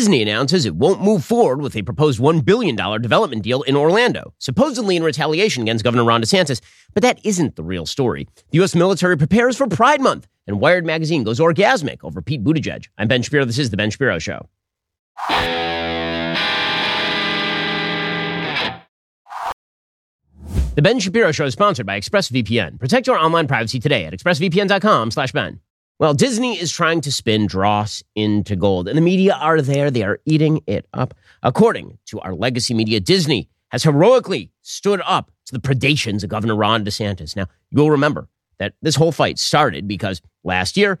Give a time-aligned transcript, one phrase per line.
[0.00, 4.32] Disney announces it won't move forward with a proposed $1 billion development deal in Orlando,
[4.38, 6.62] supposedly in retaliation against Governor Ron DeSantis.
[6.94, 8.26] But that isn't the real story.
[8.50, 8.74] The U.S.
[8.74, 12.86] military prepares for Pride Month, and Wired Magazine goes orgasmic over Pete Buttigieg.
[12.96, 13.44] I'm Ben Shapiro.
[13.44, 14.48] This is The Ben Shapiro Show.
[20.76, 22.80] The Ben Shapiro Show is sponsored by ExpressVPN.
[22.80, 25.60] Protect your online privacy today at expressvpn.com slash Ben.
[26.00, 29.90] Well, Disney is trying to spin dross into gold, and the media are there.
[29.90, 31.12] They are eating it up.
[31.42, 36.56] According to our legacy media, Disney has heroically stood up to the predations of Governor
[36.56, 37.36] Ron DeSantis.
[37.36, 41.00] Now, you'll remember that this whole fight started because last year,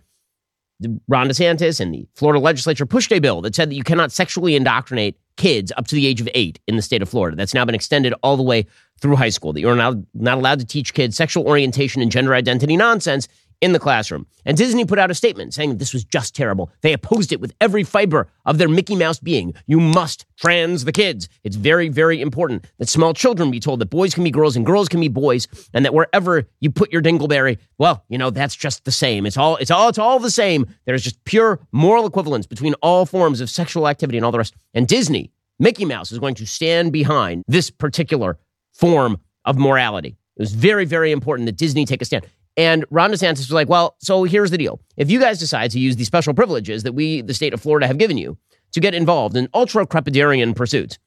[1.08, 4.54] Ron DeSantis and the Florida legislature pushed a bill that said that you cannot sexually
[4.54, 7.38] indoctrinate kids up to the age of eight in the state of Florida.
[7.38, 8.66] That's now been extended all the way
[9.00, 12.34] through high school, that you're not, not allowed to teach kids sexual orientation and gender
[12.34, 13.28] identity nonsense
[13.60, 14.26] in the classroom.
[14.46, 16.70] And Disney put out a statement saying this was just terrible.
[16.80, 19.54] They opposed it with every fiber of their Mickey Mouse being.
[19.66, 21.28] You must trans the kids.
[21.44, 24.64] It's very, very important that small children be told that boys can be girls and
[24.64, 28.56] girls can be boys, and that wherever you put your dingleberry, well, you know, that's
[28.56, 29.26] just the same.
[29.26, 30.66] It's all, it's all, it's all the same.
[30.86, 34.54] There's just pure moral equivalence between all forms of sexual activity and all the rest.
[34.72, 38.38] And Disney, Mickey Mouse, is going to stand behind this particular
[38.72, 40.16] form of morality.
[40.36, 42.26] It was very, very important that Disney take a stand.
[42.56, 44.80] And Ron DeSantis was like, well, so here's the deal.
[44.96, 47.86] If you guys decide to use the special privileges that we, the state of Florida,
[47.86, 48.36] have given you
[48.72, 50.98] to get involved in ultra crepidarian pursuits,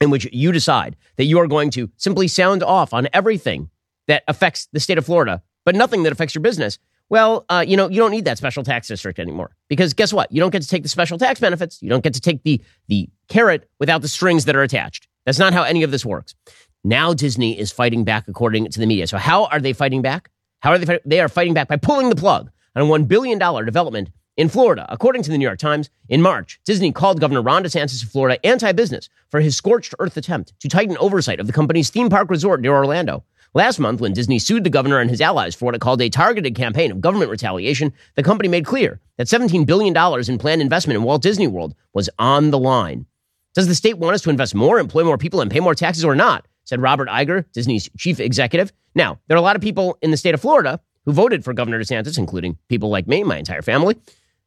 [0.00, 3.70] in which you decide that you are going to simply sound off on everything
[4.08, 6.78] that affects the state of Florida, but nothing that affects your business,
[7.10, 10.30] well, uh, you know, you don't need that special tax district anymore because guess what?
[10.32, 11.82] You don't get to take the special tax benefits.
[11.82, 15.06] You don't get to take the the carrot without the strings that are attached.
[15.26, 16.34] That's not how any of this works.
[16.82, 19.06] Now Disney is fighting back according to the media.
[19.06, 20.30] So how are they fighting back?
[20.64, 20.98] How are they?
[21.04, 24.86] They are fighting back by pulling the plug on a $1 billion development in Florida.
[24.88, 28.44] According to the New York Times, in March, Disney called Governor Ron DeSantis of Florida
[28.46, 32.30] anti business for his scorched earth attempt to tighten oversight of the company's theme park
[32.30, 33.24] resort near Orlando.
[33.52, 36.08] Last month, when Disney sued the governor and his allies for what it called a
[36.08, 40.96] targeted campaign of government retaliation, the company made clear that $17 billion in planned investment
[40.96, 43.04] in Walt Disney World was on the line.
[43.52, 46.06] Does the state want us to invest more, employ more people, and pay more taxes
[46.06, 46.46] or not?
[46.64, 48.72] Said Robert Iger, Disney's chief executive.
[48.94, 51.52] Now, there are a lot of people in the state of Florida who voted for
[51.52, 53.96] Governor DeSantis, including people like me, my entire family,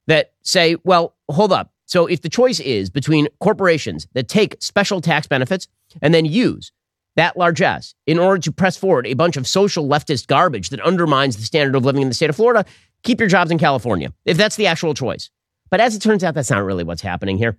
[0.07, 1.73] that say, well, hold up.
[1.85, 5.67] So if the choice is between corporations that take special tax benefits
[6.01, 6.71] and then use
[7.15, 11.37] that largesse in order to press forward a bunch of social leftist garbage that undermines
[11.37, 12.65] the standard of living in the state of Florida,
[13.03, 15.29] keep your jobs in California, if that's the actual choice.
[15.69, 17.57] But as it turns out, that's not really what's happening here.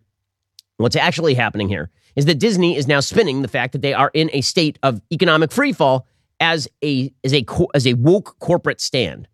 [0.77, 4.11] What's actually happening here is that Disney is now spinning the fact that they are
[4.13, 6.03] in a state of economic freefall
[6.41, 9.29] as a as a as a woke corporate stand.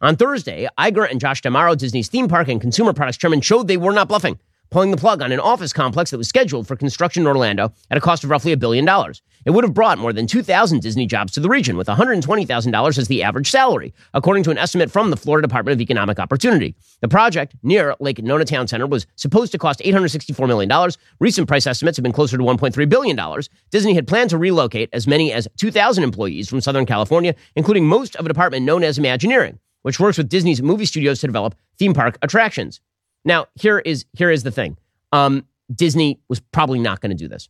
[0.00, 3.76] On Thursday, Iger and Josh D'Amaro, Disney's theme park and consumer products chairman, showed they
[3.76, 4.38] were not bluffing,
[4.72, 7.98] pulling the plug on an office complex that was scheduled for construction in Orlando at
[7.98, 9.20] a cost of roughly a billion dollars.
[9.44, 13.08] It would have brought more than 2,000 Disney jobs to the region, with $120,000 as
[13.08, 16.74] the average salary, according to an estimate from the Florida Department of Economic Opportunity.
[17.02, 20.90] The project near Lake Nona Town Center was supposed to cost $864 million.
[21.20, 23.42] Recent price estimates have been closer to $1.3 billion.
[23.70, 28.16] Disney had planned to relocate as many as 2,000 employees from Southern California, including most
[28.16, 31.92] of a department known as Imagineering, which works with Disney's movie studios to develop theme
[31.92, 32.80] park attractions.
[33.24, 34.76] Now, here is, here is the thing.
[35.12, 37.48] Um, Disney was probably not going to do this.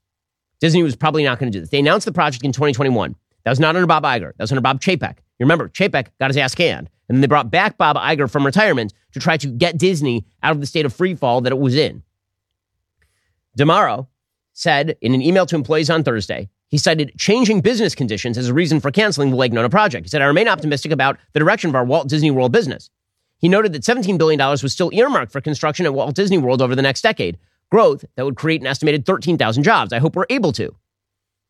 [0.61, 1.71] Disney was probably not going to do this.
[1.71, 3.17] They announced the project in 2021.
[3.45, 4.33] That was not under Bob Iger.
[4.37, 5.17] That was under Bob Chapek.
[5.39, 6.89] You remember, Chapek got his ass canned.
[7.09, 10.53] And then they brought back Bob Iger from retirement to try to get Disney out
[10.53, 12.03] of the state of free fall that it was in.
[13.57, 14.07] D'Amaro
[14.53, 18.55] said in an email to employees on Thursday, he cited changing business conditions as a
[18.55, 20.07] reason for canceling the Lake Nona project.
[20.07, 22.89] He said, I remain optimistic about the direction of our Walt Disney World business.
[23.43, 26.77] He noted that $17 billion was still earmarked for construction at Walt Disney World over
[26.77, 27.39] the next decade,
[27.71, 29.93] growth that would create an estimated 13,000 jobs.
[29.93, 30.75] I hope we're able to.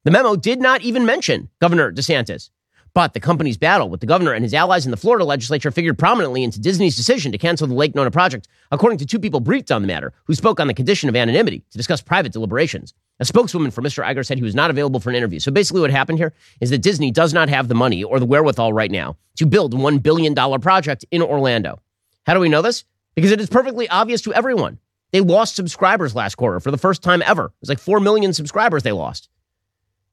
[0.04, 2.48] The memo did not even mention Governor DeSantis.
[2.94, 5.98] But the company's battle with the governor and his allies in the Florida legislature figured
[5.98, 9.72] prominently into Disney's decision to cancel the Lake Nona project, according to two people briefed
[9.72, 12.92] on the matter who spoke on the condition of anonymity to discuss private deliberations.
[13.18, 14.04] A spokeswoman for Mr.
[14.04, 15.38] Iger said he was not available for an interview.
[15.40, 18.26] So basically, what happened here is that Disney does not have the money or the
[18.26, 21.80] wherewithal right now to build a $1 billion project in Orlando.
[22.26, 22.84] How do we know this?
[23.14, 24.78] Because it is perfectly obvious to everyone.
[25.12, 27.46] They lost subscribers last quarter for the first time ever.
[27.46, 29.28] It was like 4 million subscribers they lost.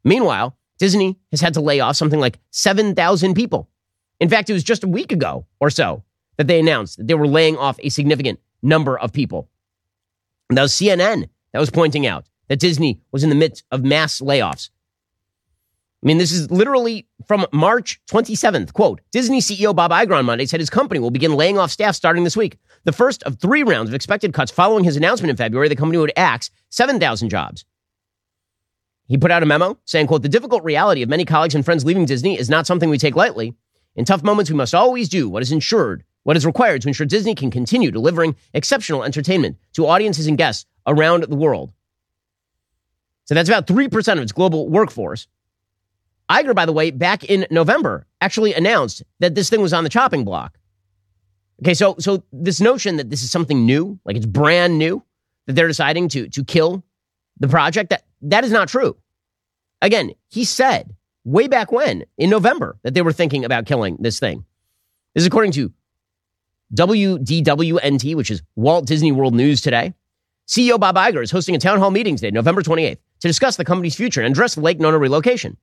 [0.04, 3.70] Meanwhile, Disney has had to lay off something like 7,000 people.
[4.20, 6.04] In fact, it was just a week ago or so
[6.38, 9.50] that they announced that they were laying off a significant number of people.
[10.50, 13.84] And that was CNN that was pointing out that Disney was in the midst of
[13.84, 14.70] mass layoffs.
[16.02, 18.72] I mean, this is literally from March 27th.
[18.74, 21.96] Quote Disney CEO Bob Iger on Monday said his company will begin laying off staff
[21.96, 22.58] starting this week.
[22.86, 25.98] The first of three rounds of expected cuts following his announcement in February, the company
[25.98, 27.66] would axe 7,000 jobs.
[29.08, 31.84] He put out a memo saying, quote, the difficult reality of many colleagues and friends
[31.84, 33.56] leaving Disney is not something we take lightly.
[33.96, 37.08] In tough moments, we must always do what is ensured, what is required to ensure
[37.08, 41.74] Disney can continue delivering exceptional entertainment to audiences and guests around the world.
[43.26, 45.28] So that's about 3% of its global workforce.
[46.30, 49.90] Iger, by the way, back in November, actually announced that this thing was on the
[49.90, 50.58] chopping block.
[51.62, 55.04] Okay, so so this notion that this is something new, like it's brand new,
[55.48, 56.84] that they're deciding to to kill
[57.40, 58.96] the project, that that is not true.
[59.82, 60.96] Again, he said
[61.26, 64.46] way back when in November that they were thinking about killing this thing.
[65.16, 65.74] This is according to
[66.76, 69.94] WDWNT, which is Walt Disney World News today.
[70.48, 73.66] CEO Bob Iger is hosting a town hall meeting today, November 28th, to discuss the
[73.66, 75.58] company's future and address the Lake Nona relocation.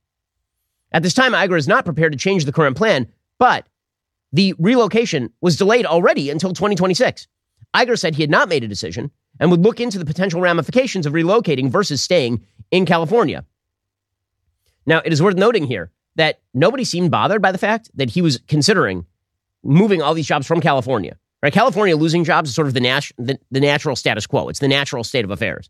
[0.91, 3.07] At this time, Iger is not prepared to change the current plan,
[3.39, 3.67] but
[4.31, 7.27] the relocation was delayed already until 2026.
[7.75, 11.05] Iger said he had not made a decision and would look into the potential ramifications
[11.05, 13.45] of relocating versus staying in California.
[14.85, 18.21] Now, it is worth noting here that nobody seemed bothered by the fact that he
[18.21, 19.05] was considering
[19.63, 21.17] moving all these jobs from California.
[21.43, 21.53] Right?
[21.53, 24.49] California losing jobs is sort of the, nat- the, the natural status quo.
[24.49, 25.69] It's the natural state of affairs.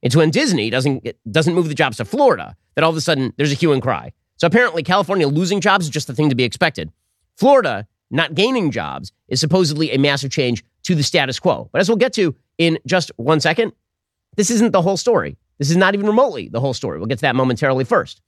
[0.00, 3.32] It's when Disney doesn't doesn't move the jobs to Florida that all of a sudden
[3.36, 4.12] there's a hue and cry.
[4.42, 6.90] So apparently, California losing jobs is just the thing to be expected.
[7.36, 11.68] Florida not gaining jobs is supposedly a massive change to the status quo.
[11.70, 13.72] But as we'll get to in just one second,
[14.34, 15.36] this isn't the whole story.
[15.58, 16.98] This is not even remotely the whole story.
[16.98, 18.20] We'll get to that momentarily first.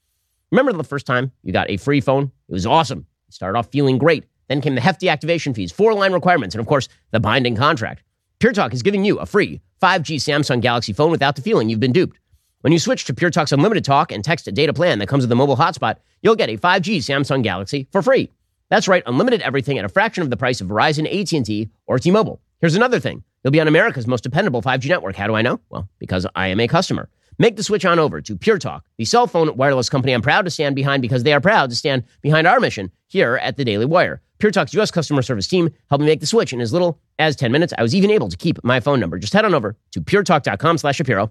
[0.52, 2.30] Remember the first time you got a free phone?
[2.48, 3.08] It was awesome.
[3.26, 4.24] You started off feeling great.
[4.46, 8.04] Then came the hefty activation fees, four line requirements, and of course, the binding contract.
[8.38, 11.80] Pure Talk is giving you a free 5G Samsung Galaxy phone without the feeling you've
[11.80, 12.20] been duped.
[12.64, 15.30] When you switch to Pure Talk's unlimited talk and text data plan that comes with
[15.30, 18.32] a mobile hotspot, you'll get a 5G Samsung Galaxy for free.
[18.70, 22.40] That's right, unlimited everything at a fraction of the price of Verizon, AT&T, or T-Mobile.
[22.62, 23.22] Here's another thing.
[23.42, 25.14] You'll be on America's most dependable 5G network.
[25.14, 25.60] How do I know?
[25.68, 27.10] Well, because I am a customer.
[27.36, 30.46] Make the switch on over to Pure Talk, the cell phone wireless company I'm proud
[30.46, 33.66] to stand behind because they are proud to stand behind our mission here at the
[33.66, 34.22] Daily Wire.
[34.38, 34.90] Pure Talk's U.S.
[34.90, 37.74] customer service team helped me make the switch in as little as 10 minutes.
[37.76, 39.18] I was even able to keep my phone number.
[39.18, 41.30] Just head on over to puretalk.com slash Shapiro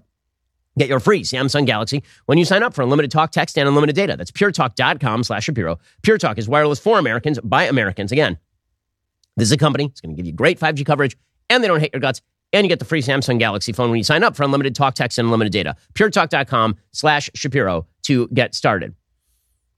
[0.78, 3.94] Get your free Samsung Galaxy when you sign up for unlimited talk, text, and unlimited
[3.94, 4.16] data.
[4.16, 5.78] That's puretalk.com slash Shapiro.
[6.02, 8.10] Pure Talk is wireless for Americans by Americans.
[8.10, 8.38] Again,
[9.36, 9.86] this is a company.
[9.86, 11.16] It's going to give you great 5G coverage,
[11.48, 12.22] and they don't hate your guts.
[12.52, 14.94] And you get the free Samsung Galaxy phone when you sign up for unlimited talk,
[14.94, 15.76] text, and unlimited data.
[15.94, 18.94] puretalk.com slash Shapiro to get started.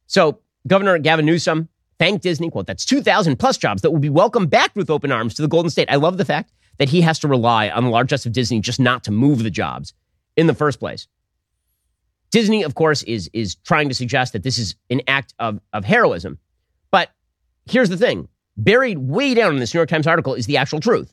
[0.07, 1.69] So Governor Gavin Newsom
[1.99, 2.51] thanked Disney.
[2.51, 5.49] Quote, that's 2,000 plus jobs that will be welcomed back with open arms to the
[5.49, 5.91] Golden State.
[5.91, 8.79] I love the fact that he has to rely on the largesse of Disney just
[8.79, 9.95] not to move the jobs
[10.37, 11.09] in the first place.
[12.31, 15.85] Disney, of course, is, is trying to suggest that this is an act of, of
[15.85, 16.39] heroism.
[16.91, 17.11] But
[17.67, 20.81] here's the thing buried way down in this New York Times article is the actual
[20.81, 21.13] truth.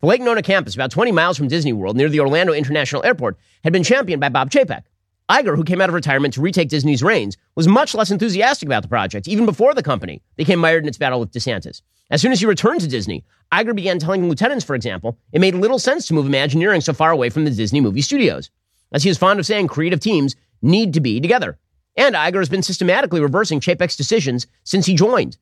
[0.00, 3.36] The Lake Nona campus, about 20 miles from Disney World near the Orlando International Airport,
[3.64, 4.84] had been championed by Bob Chapek.
[5.30, 8.82] Iger, who came out of retirement to retake Disney's reins, was much less enthusiastic about
[8.82, 11.82] the project, even before the company became mired in its battle with DeSantis.
[12.10, 15.54] As soon as he returned to Disney, Iger began telling lieutenants, for example, it made
[15.54, 18.50] little sense to move Imagineering so far away from the Disney movie studios.
[18.92, 21.58] As he is fond of saying, creative teams need to be together.
[21.96, 25.36] And Iger has been systematically reversing Chapek's decisions since he joined.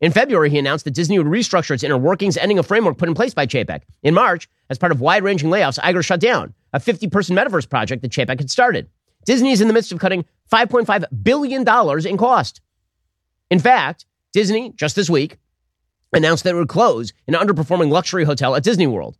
[0.00, 3.08] In February, he announced that Disney would restructure its inner workings, ending a framework put
[3.08, 3.82] in place by Chapek.
[4.02, 7.68] In March, as part of wide ranging layoffs, Iger shut down a 50 person metaverse
[7.68, 8.88] project that Chapek had started.
[9.24, 12.60] Disney is in the midst of cutting $5.5 billion in cost.
[13.50, 15.38] In fact, Disney, just this week,
[16.12, 19.18] announced that it would close an underperforming luxury hotel at Disney World.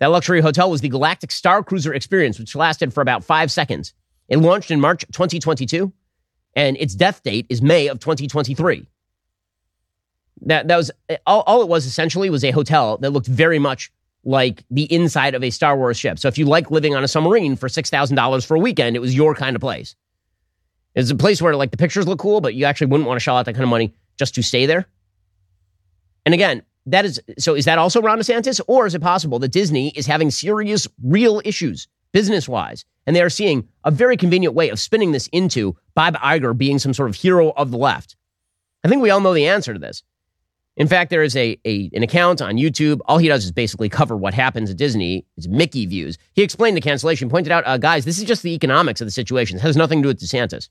[0.00, 3.92] That luxury hotel was the Galactic Star Cruiser experience, which lasted for about five seconds.
[4.28, 5.92] It launched in March 2022,
[6.54, 8.86] and its death date is May of 2023.
[10.42, 10.90] That, that was
[11.26, 13.90] all, all it was essentially was a hotel that looked very much
[14.24, 16.18] like the inside of a Star Wars ship.
[16.18, 19.14] So if you like living on a submarine for $6,000 for a weekend, it was
[19.14, 19.96] your kind of place.
[20.94, 23.22] It's a place where like the pictures look cool, but you actually wouldn't want to
[23.22, 24.86] shell out that kind of money just to stay there.
[26.26, 28.60] And again, that is so is that also Ron DeSantis?
[28.66, 32.84] Or is it possible that Disney is having serious, real issues business wise?
[33.06, 36.78] And they are seeing a very convenient way of spinning this into Bob Iger being
[36.78, 38.16] some sort of hero of the left.
[38.84, 40.02] I think we all know the answer to this.
[40.76, 43.00] In fact, there is a, a, an account on YouTube.
[43.06, 45.26] All he does is basically cover what happens at Disney.
[45.36, 46.18] It's Mickey views.
[46.34, 49.10] He explained the cancellation, pointed out, uh, guys, this is just the economics of the
[49.10, 49.58] situation.
[49.58, 50.68] It has nothing to do with DeSantis.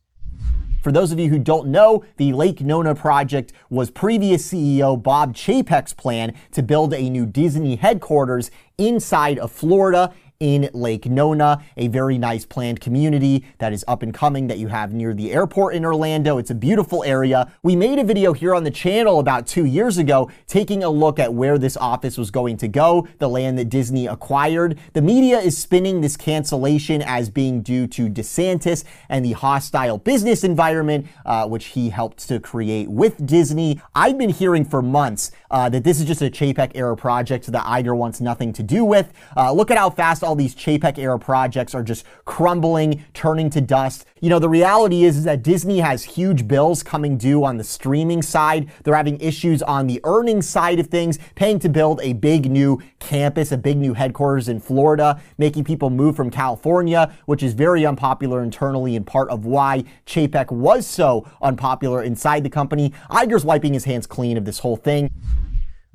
[0.81, 5.35] For those of you who don't know, the Lake Nona project was previous CEO Bob
[5.35, 10.13] Chapek's plan to build a new Disney headquarters inside of Florida.
[10.39, 14.67] In Lake Nona, a very nice planned community that is up and coming that you
[14.67, 16.37] have near the airport in Orlando.
[16.37, 17.51] It's a beautiful area.
[17.63, 21.19] We made a video here on the channel about two years ago taking a look
[21.19, 24.77] at where this office was going to go, the land that Disney acquired.
[24.93, 30.43] The media is spinning this cancellation as being due to DeSantis and the hostile business
[30.43, 33.81] environment, uh, which he helped to create with Disney.
[33.95, 37.65] I've been hearing for months uh, that this is just a Chapek era project that
[37.65, 39.11] Iger wants nothing to do with.
[39.35, 43.61] Uh, look at how fast all these Chapek era projects are just crumbling, turning to
[43.61, 44.05] dust.
[44.19, 47.63] You know, the reality is, is that Disney has huge bills coming due on the
[47.63, 48.71] streaming side.
[48.83, 52.81] They're having issues on the earnings side of things, paying to build a big new
[52.99, 57.85] campus, a big new headquarters in Florida, making people move from California, which is very
[57.85, 62.93] unpopular internally and part of why Chapek was so unpopular inside the company.
[63.09, 65.11] Iger's wiping his hands clean of this whole thing.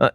[0.03, 0.11] Uh,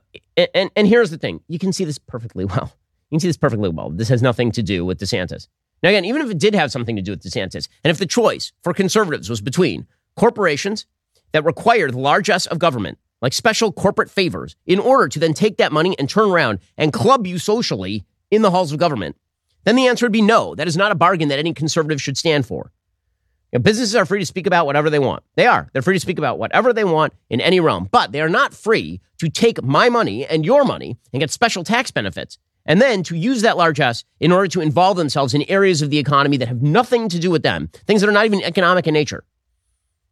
[0.54, 2.74] and, and here's the thing you can see this perfectly well.
[3.10, 3.90] You can see this perfectly well.
[3.90, 5.48] This has nothing to do with DeSantis.
[5.82, 8.06] Now, again, even if it did have something to do with DeSantis, and if the
[8.06, 10.86] choice for conservatives was between corporations
[11.32, 15.58] that require the largesse of government, like special corporate favors, in order to then take
[15.58, 19.16] that money and turn around and club you socially in the halls of government,
[19.64, 20.54] then the answer would be no.
[20.54, 22.72] That is not a bargain that any conservative should stand for.
[23.52, 25.24] You know, businesses are free to speak about whatever they want.
[25.36, 25.70] They are.
[25.72, 28.54] They're free to speak about whatever they want in any realm, but they are not
[28.54, 33.02] free to take my money and your money and get special tax benefits and then
[33.04, 36.50] to use that largesse in order to involve themselves in areas of the economy that
[36.50, 39.24] have nothing to do with them, things that are not even economic in nature.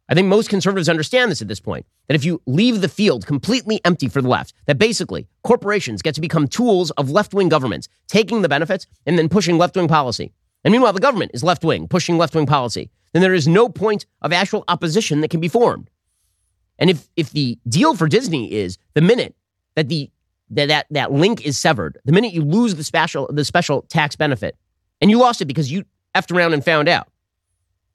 [0.08, 3.26] I think most conservatives understand this at this point that if you leave the field
[3.26, 7.48] completely empty for the left, that basically corporations get to become tools of left wing
[7.48, 10.32] governments, taking the benefits and then pushing left wing policy.
[10.66, 12.90] And meanwhile, the government is left wing, pushing left wing policy.
[13.12, 15.88] Then there is no point of actual opposition that can be formed.
[16.80, 19.36] And if, if the deal for Disney is the minute
[19.76, 20.10] that the
[20.50, 24.16] that, that that link is severed, the minute you lose the special the special tax
[24.16, 24.56] benefit,
[25.00, 25.84] and you lost it because you
[26.16, 27.06] effed around and found out,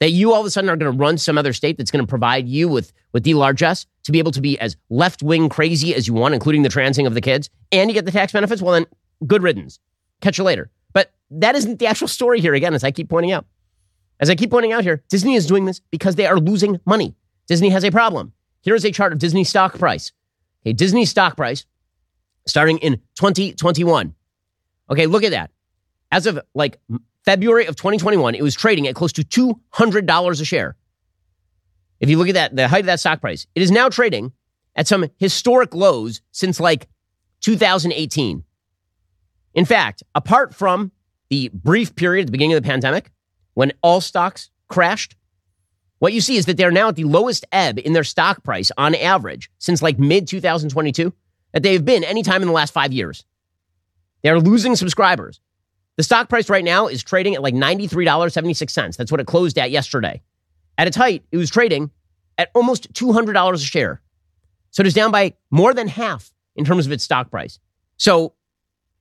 [0.00, 2.02] that you all of a sudden are going to run some other state that's going
[2.02, 5.50] to provide you with with the largesse to be able to be as left wing
[5.50, 8.32] crazy as you want, including the transing of the kids, and you get the tax
[8.32, 8.62] benefits.
[8.62, 8.86] Well, then,
[9.26, 9.78] good riddance.
[10.22, 10.70] Catch you later.
[10.92, 12.54] But that isn't the actual story here.
[12.54, 13.46] Again, as I keep pointing out,
[14.20, 17.14] as I keep pointing out here, Disney is doing this because they are losing money.
[17.48, 18.32] Disney has a problem.
[18.60, 20.12] Here is a chart of Disney stock price.
[20.62, 21.66] Okay, Disney stock price
[22.46, 24.14] starting in 2021.
[24.90, 25.50] Okay, look at that.
[26.10, 26.78] As of like
[27.24, 30.76] February of 2021, it was trading at close to $200 a share.
[32.00, 34.32] If you look at that, the height of that stock price, it is now trading
[34.74, 36.88] at some historic lows since like
[37.40, 38.44] 2018.
[39.54, 40.92] In fact, apart from
[41.30, 43.10] the brief period at the beginning of the pandemic
[43.54, 45.16] when all stocks crashed,
[45.98, 48.72] what you see is that they're now at the lowest ebb in their stock price
[48.76, 51.12] on average since like mid 2022
[51.52, 53.24] that they've been anytime in the last five years.
[54.22, 55.40] They're losing subscribers.
[55.96, 58.96] The stock price right now is trading at like $93.76.
[58.96, 60.22] That's what it closed at yesterday.
[60.78, 61.90] At its height, it was trading
[62.38, 64.00] at almost $200 a share.
[64.70, 67.58] So it is down by more than half in terms of its stock price.
[67.98, 68.34] So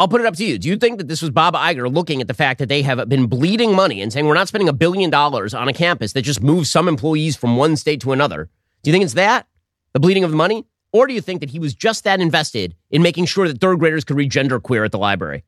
[0.02, 0.58] I'll put it up to you.
[0.58, 3.08] Do you think that this was Bob Iger looking at the fact that they have
[3.08, 6.24] been bleeding money and saying we're not spending a billion dollars on a campus that
[6.24, 8.50] just moves some employees from one state to another?
[8.82, 9.46] Do you think it's that?
[9.94, 10.66] The bleeding of the money?
[10.92, 13.78] Or do you think that he was just that invested in making sure that third
[13.78, 15.44] graders could read gender queer at the library?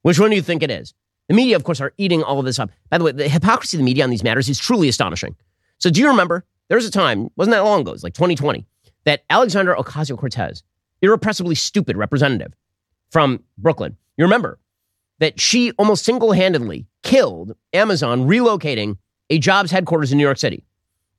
[0.00, 0.94] Which one do you think it is?
[1.28, 2.70] The media, of course, are eating all of this up.
[2.88, 5.36] By the way, the hypocrisy of the media on these matters is truly astonishing.
[5.76, 8.14] So, do you remember there was a time, wasn't that long ago, it was like
[8.14, 8.64] 2020,
[9.04, 10.62] that Alexandra Ocasio Cortez,
[11.02, 12.54] irrepressibly stupid representative
[13.12, 14.58] from Brooklyn, you remember
[15.20, 18.96] that she almost single handedly killed Amazon relocating
[19.30, 20.64] a jobs headquarters in New York City.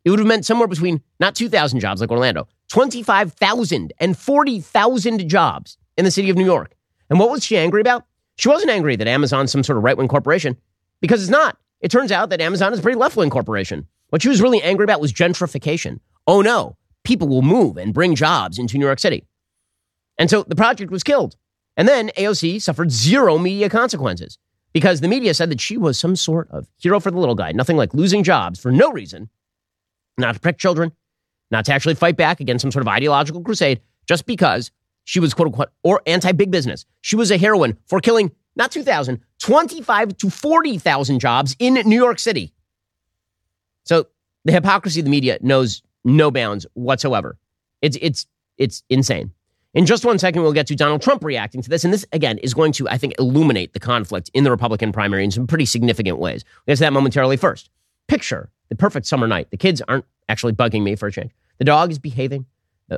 [0.03, 5.77] It would have meant somewhere between not 2,000 jobs like Orlando, 25,000 and 40,000 jobs
[5.95, 6.75] in the city of New York.
[7.09, 8.05] And what was she angry about?
[8.35, 10.57] She wasn't angry that Amazon's some sort of right wing corporation
[10.99, 11.57] because it's not.
[11.79, 13.87] It turns out that Amazon is a pretty left wing corporation.
[14.09, 15.99] What she was really angry about was gentrification.
[16.25, 19.27] Oh no, people will move and bring jobs into New York City.
[20.17, 21.35] And so the project was killed.
[21.75, 24.37] And then AOC suffered zero media consequences
[24.73, 27.51] because the media said that she was some sort of hero for the little guy,
[27.51, 29.29] nothing like losing jobs for no reason,
[30.17, 30.91] not to protect children,
[31.51, 34.71] not to actually fight back against some sort of ideological crusade, just because
[35.03, 36.85] she was quote unquote or anti big business.
[37.01, 42.19] She was a heroine for killing not 2,000, 25 to 40,000 jobs in New York
[42.19, 42.53] City.
[43.83, 44.07] So
[44.45, 47.37] the hypocrisy of the media knows no bounds whatsoever.
[47.81, 48.27] It's, it's,
[48.57, 49.31] it's insane.
[49.73, 51.83] In just one second, we'll get to Donald Trump reacting to this.
[51.83, 55.23] And this, again, is going to, I think, illuminate the conflict in the Republican primary
[55.23, 56.43] in some pretty significant ways.
[56.65, 57.71] We'll get to that momentarily first.
[58.07, 59.49] Picture the perfect summer night.
[59.49, 61.31] The kids aren't actually bugging me for a change.
[61.57, 62.45] The dog is behaving.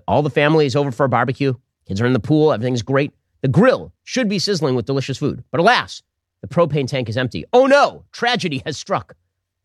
[0.08, 1.54] All the family is over for a barbecue.
[1.88, 2.52] Kids are in the pool.
[2.52, 3.14] Everything's great.
[3.42, 5.44] The grill should be sizzling with delicious food.
[5.52, 6.02] But alas,
[6.46, 7.44] The propane tank is empty.
[7.54, 9.16] Oh no, tragedy has struck.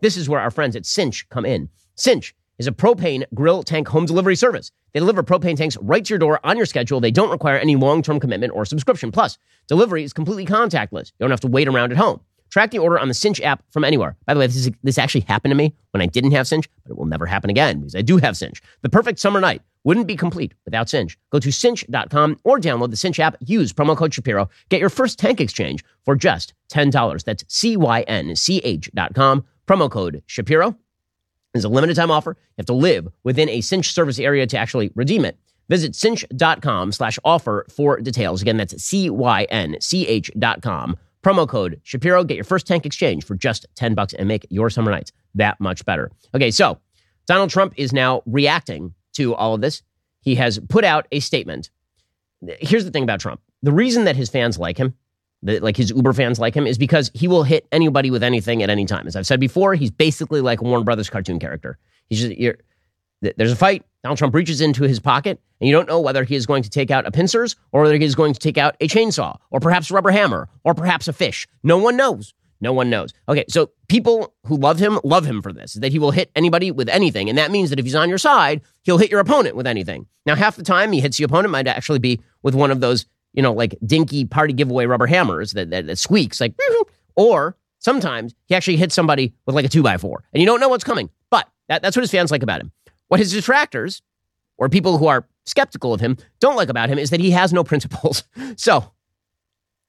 [0.01, 1.69] This is where our friends at Cynch come in.
[1.95, 4.71] Cynch is a propane grill tank home delivery service.
[4.93, 7.01] They deliver propane tanks right to your door on your schedule.
[7.01, 9.11] They don't require any long term commitment or subscription.
[9.11, 11.07] Plus, delivery is completely contactless.
[11.07, 12.21] You don't have to wait around at home.
[12.51, 14.17] Track the order on the Cynch app from anywhere.
[14.27, 16.69] By the way, this, is, this actually happened to me when I didn't have Cynch,
[16.83, 18.61] but it will never happen again because I do have Cynch.
[18.83, 21.17] The perfect summer night wouldn't be complete without Cynch.
[21.31, 23.37] Go to cynch.com or download the Cynch app.
[23.41, 24.51] Use promo code Shapiro.
[24.69, 27.25] Get your first tank exchange for just $10.
[27.25, 29.45] That's C Y N C H.com.
[29.67, 30.77] Promo code Shapiro.
[31.55, 32.37] It's a limited time offer.
[32.39, 35.37] You have to live within a Cynch service area to actually redeem it.
[35.69, 38.43] Visit cynch.com slash offer for details.
[38.43, 40.97] Again, that's C-Y-N-C-H dot com.
[41.23, 42.25] Promo code Shapiro.
[42.25, 45.61] Get your first tank exchange for just 10 bucks and make your summer nights that
[45.61, 46.11] much better.
[46.35, 46.81] Okay, so
[47.27, 49.83] Donald Trump is now reacting to all of this.
[50.23, 51.71] He has put out a statement.
[52.59, 53.41] Here's the thing about Trump.
[53.63, 54.95] The reason that his fans like him
[55.43, 58.63] that like his Uber fans like him is because he will hit anybody with anything
[58.63, 59.07] at any time.
[59.07, 61.79] As I've said before, he's basically like a Warner Brothers cartoon character.
[62.09, 62.57] He's just
[63.37, 63.85] there's a fight.
[64.03, 66.71] Donald Trump reaches into his pocket, and you don't know whether he is going to
[66.71, 69.61] take out a pincers or whether he is going to take out a chainsaw or
[69.61, 71.47] perhaps a rubber hammer or perhaps a fish.
[71.63, 72.33] No one knows.
[72.63, 73.13] No one knows.
[73.29, 76.71] Okay, so people who love him love him for this, that he will hit anybody
[76.71, 77.29] with anything.
[77.29, 80.07] And that means that if he's on your side, he'll hit your opponent with anything.
[80.27, 83.07] Now, half the time he hits the opponent might actually be with one of those
[83.33, 86.55] you know, like dinky party giveaway rubber hammers that, that, that squeaks like,
[87.17, 90.61] or sometimes he actually hits somebody with like a two by four and you don't
[90.61, 91.11] know what's coming.
[91.31, 92.73] But that, that's what his fans like about him.
[93.09, 94.03] What his detractors
[94.59, 97.53] or people who are skeptical of him don't like about him is that he has
[97.53, 98.25] no principles.
[98.57, 98.93] so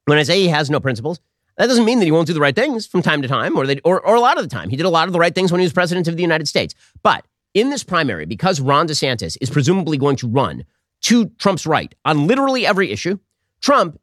[0.06, 1.20] when I say he has no principles,
[1.58, 3.66] that doesn't mean that he won't do the right things from time to time or,
[3.66, 4.70] that, or, or a lot of the time.
[4.70, 6.48] He did a lot of the right things when he was president of the United
[6.48, 6.74] States.
[7.02, 10.64] But in this primary, because Ron DeSantis is presumably going to run
[11.02, 13.18] to Trump's right on literally every issue,
[13.62, 13.98] Trump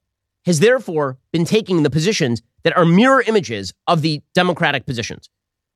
[0.45, 5.29] has therefore been taking the positions that are mirror images of the Democratic positions.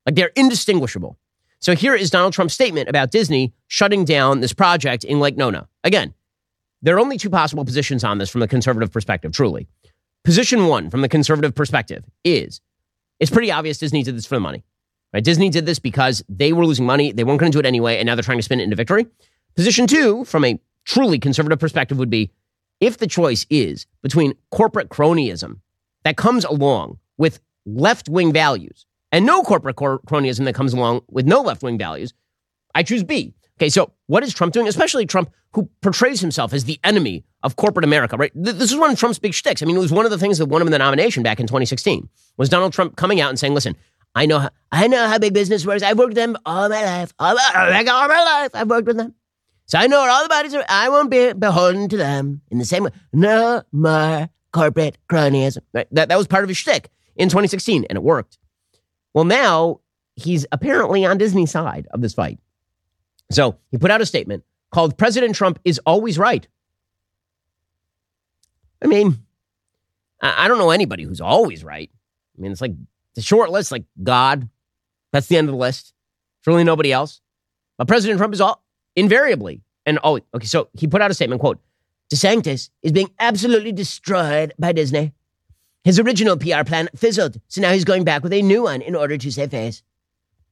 [0.05, 1.17] Like they're indistinguishable.
[1.59, 5.67] So here is Donald Trump's statement about Disney shutting down this project in Lake Nona.
[5.83, 6.13] Again,
[6.81, 9.67] there are only two possible positions on this from the conservative perspective, truly.
[10.25, 12.59] Position one, from the conservative perspective, is
[13.19, 14.63] it's pretty obvious Disney did this for the money.
[15.13, 15.23] Right?
[15.23, 17.11] Disney did this because they were losing money.
[17.11, 18.75] They weren't going to do it anyway, and now they're trying to spin it into
[18.75, 19.05] victory.
[19.55, 22.31] Position two, from a truly conservative perspective, would be
[22.83, 25.59] if the choice is between corporate cronyism
[26.03, 31.25] that comes along with left wing values and no corporate cronyism that comes along with
[31.25, 32.13] no left wing values,
[32.75, 33.33] I choose B.
[33.57, 34.67] Okay, so what is Trump doing?
[34.67, 38.31] Especially Trump, who portrays himself as the enemy of corporate America, right?
[38.35, 39.61] This is one of Trump's big shticks.
[39.61, 41.47] I mean, it was one of the things that won him the nomination back in
[41.47, 43.75] 2016 was Donald Trump coming out and saying, listen,
[44.15, 45.83] I know how, I know how big business works.
[45.83, 47.13] I've worked with them all my life.
[47.19, 49.13] All my, all my life, I've worked with them.
[49.65, 50.65] So I know all the bodies are.
[50.67, 52.91] I won't be beholden to them in the same way.
[53.11, 55.59] No more corporate cronyism.
[55.73, 55.87] Right?
[55.91, 58.37] That, that was part of his shtick in 2016, and it worked.
[59.13, 59.79] Well, now
[60.15, 62.39] he's apparently on Disney's side of this fight.
[63.31, 66.47] So he put out a statement called President Trump is always right.
[68.81, 69.23] I mean,
[70.21, 71.89] I, I don't know anybody who's always right.
[72.37, 72.73] I mean, it's like
[73.15, 74.49] the short list, like God.
[75.11, 75.93] That's the end of the list.
[76.39, 77.21] It's really nobody else.
[77.77, 78.62] But President Trump is all,
[78.95, 79.61] invariably.
[79.85, 81.59] And oh, okay, so he put out a statement, quote,
[82.13, 85.13] DeSantis is being absolutely destroyed by Disney.
[85.83, 88.95] His original PR plan fizzled, so now he's going back with a new one in
[88.95, 89.83] order to save face.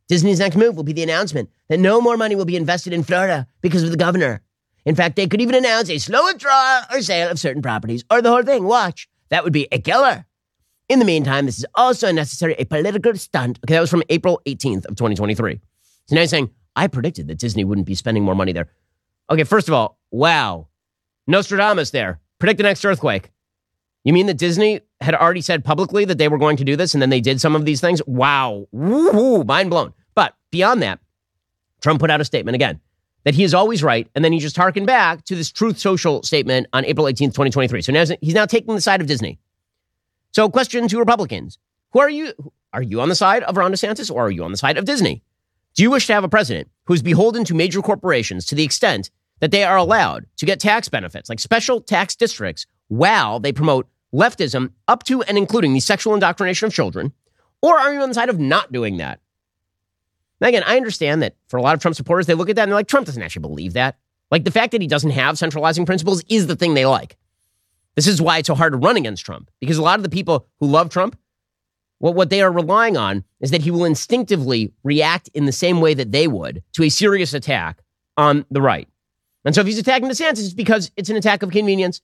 [0.10, 3.04] Disney's next move will be the announcement that no more money will be invested in
[3.04, 4.42] Florida because of the governor.
[4.86, 8.22] In fact, they could even announce a slow withdrawal or sale of certain properties or
[8.22, 8.66] the whole thing.
[8.66, 9.08] Watch.
[9.30, 10.26] That would be a killer.
[10.90, 13.60] In the meantime, this is also a necessary a political stunt.
[13.64, 15.62] Okay, that was from April 18th of 2023.
[16.08, 18.70] So now he's saying, I predicted that Disney wouldn't be spending more money there.
[19.30, 20.68] Okay, first of all, wow.
[21.28, 22.20] Nostradamus there.
[22.40, 23.32] Predict the next earthquake.
[24.04, 26.94] You mean that Disney had already said publicly that they were going to do this
[26.94, 28.02] and then they did some of these things?
[28.08, 28.68] Wow.
[28.72, 29.94] Woo-hoo, mind blown.
[30.16, 31.00] But beyond that,
[31.82, 32.80] Trump put out a statement again
[33.24, 34.08] that he is always right.
[34.16, 37.82] And then he just harkened back to this Truth Social statement on April 18th, 2023.
[37.82, 39.40] So now he's now taking the side of Disney.
[40.32, 41.58] So, question to Republicans
[41.92, 42.34] Who are you?
[42.74, 44.86] Are you on the side of Ron DeSantis or are you on the side of
[44.86, 45.24] Disney?
[45.74, 48.64] Do you wish to have a president who is beholden to major corporations to the
[48.64, 53.54] extent that they are allowed to get tax benefits, like special tax districts, while they
[53.54, 57.14] promote leftism up to and including the sexual indoctrination of children?
[57.62, 59.20] Or are you on the side of not doing that?
[60.42, 62.64] Now, again, I understand that for a lot of Trump supporters, they look at that
[62.64, 63.98] and they're like, Trump doesn't actually believe that.
[64.32, 67.18] Like the fact that he doesn't have centralizing principles is the thing they like.
[67.96, 70.10] This is why it's so hard to run against Trump because a lot of the
[70.10, 71.18] people who love Trump
[72.02, 75.82] what, what they are relying on is that he will instinctively react in the same
[75.82, 77.82] way that they would to a serious attack
[78.18, 78.88] on the right.
[79.46, 82.02] And so if he's attacking DeSantis, it's because it's an attack of convenience.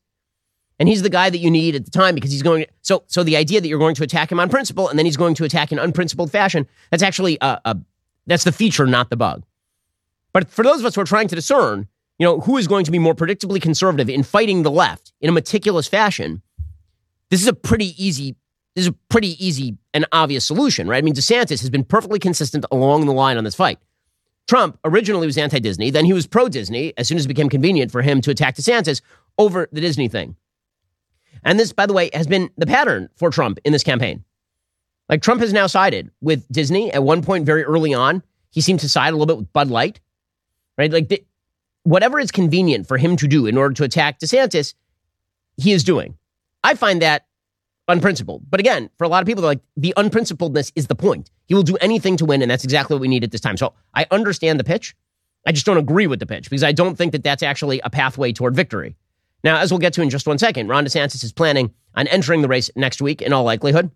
[0.80, 2.68] And he's the guy that you need at the time because he's going.
[2.84, 5.18] So, so the idea that you're going to attack him on principle and then he's
[5.18, 7.78] going to attack in unprincipled fashion, that's actually a, a
[8.28, 9.44] that's the feature, not the bug.
[10.32, 11.88] But for those of us who are trying to discern,
[12.20, 15.30] you know, who is going to be more predictably conservative in fighting the left in
[15.30, 16.44] a meticulous fashion,
[17.32, 18.36] this is a pretty easy,
[18.78, 21.00] this is a pretty easy and obvious solution, right?
[21.00, 23.80] I mean, DeSantis has been perfectly consistent along the line on this fight.
[24.48, 27.50] Trump originally was anti Disney, then he was pro Disney as soon as it became
[27.50, 29.02] convenient for him to attack DeSantis
[29.40, 30.36] over the Disney thing.
[31.44, 34.24] And this, by the way, has been the pattern for Trump in this campaign.
[35.10, 36.94] Like Trump has now sided with Disney.
[36.94, 39.70] At one point, very early on, he seemed to side a little bit with Bud
[39.70, 40.02] Light,
[40.78, 40.94] right?
[40.94, 41.26] Like the,
[41.82, 44.76] whatever is convenient for him to do in order to attack DeSantis,
[45.56, 46.16] he is doing.
[46.64, 47.26] I find that
[47.88, 48.44] unprincipled.
[48.50, 51.32] But again, for a lot of people, they're like the unprincipledness is the point.
[51.46, 53.58] He will do anything to win, and that's exactly what we need at this time.
[53.58, 54.96] So I understand the pitch.
[55.46, 57.90] I just don't agree with the pitch because I don't think that that's actually a
[57.90, 58.96] pathway toward victory.
[59.44, 62.42] Now, as we'll get to in just one second, Ron DeSantis is planning on entering
[62.42, 63.92] the race next week in all likelihood.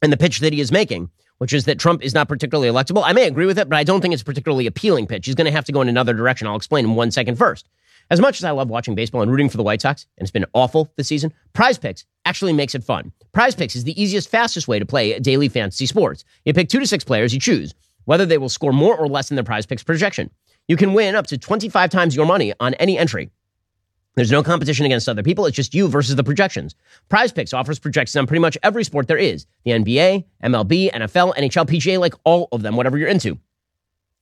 [0.00, 3.02] And the pitch that he is making, which is that Trump is not particularly electable,
[3.04, 5.26] I may agree with it, but I don't think it's a particularly appealing pitch.
[5.26, 6.46] He's going to have to go in another direction.
[6.46, 7.68] I'll explain in one second first.
[8.10, 10.30] As much as I love watching baseball and rooting for the White Sox, and it's
[10.30, 13.12] been awful this season, Prize Picks actually makes it fun.
[13.32, 16.24] Prize Picks is the easiest, fastest way to play daily fantasy sports.
[16.44, 19.28] You pick two to six players, you choose whether they will score more or less
[19.28, 20.30] than their Prize Picks projection.
[20.68, 23.30] You can win up to 25 times your money on any entry.
[24.14, 25.44] There's no competition against other people.
[25.46, 26.74] It's just you versus the projections.
[27.08, 31.34] Prize Picks offers projections on pretty much every sport there is the NBA, MLB, NFL,
[31.34, 33.38] NHL, PGA, like all of them, whatever you're into.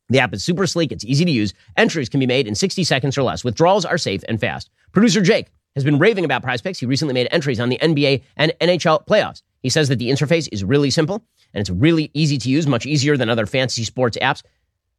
[0.08, 1.54] The app is super sleek, it's easy to use.
[1.76, 3.44] Entries can be made in 60 seconds or less.
[3.44, 4.70] Withdrawals are safe and fast.
[4.92, 6.78] Producer Jake has been raving about Prize Picks.
[6.78, 9.42] He recently made entries on the NBA and NHL playoffs.
[9.62, 12.86] He says that the interface is really simple and it's really easy to use, much
[12.86, 14.42] easier than other fantasy sports apps.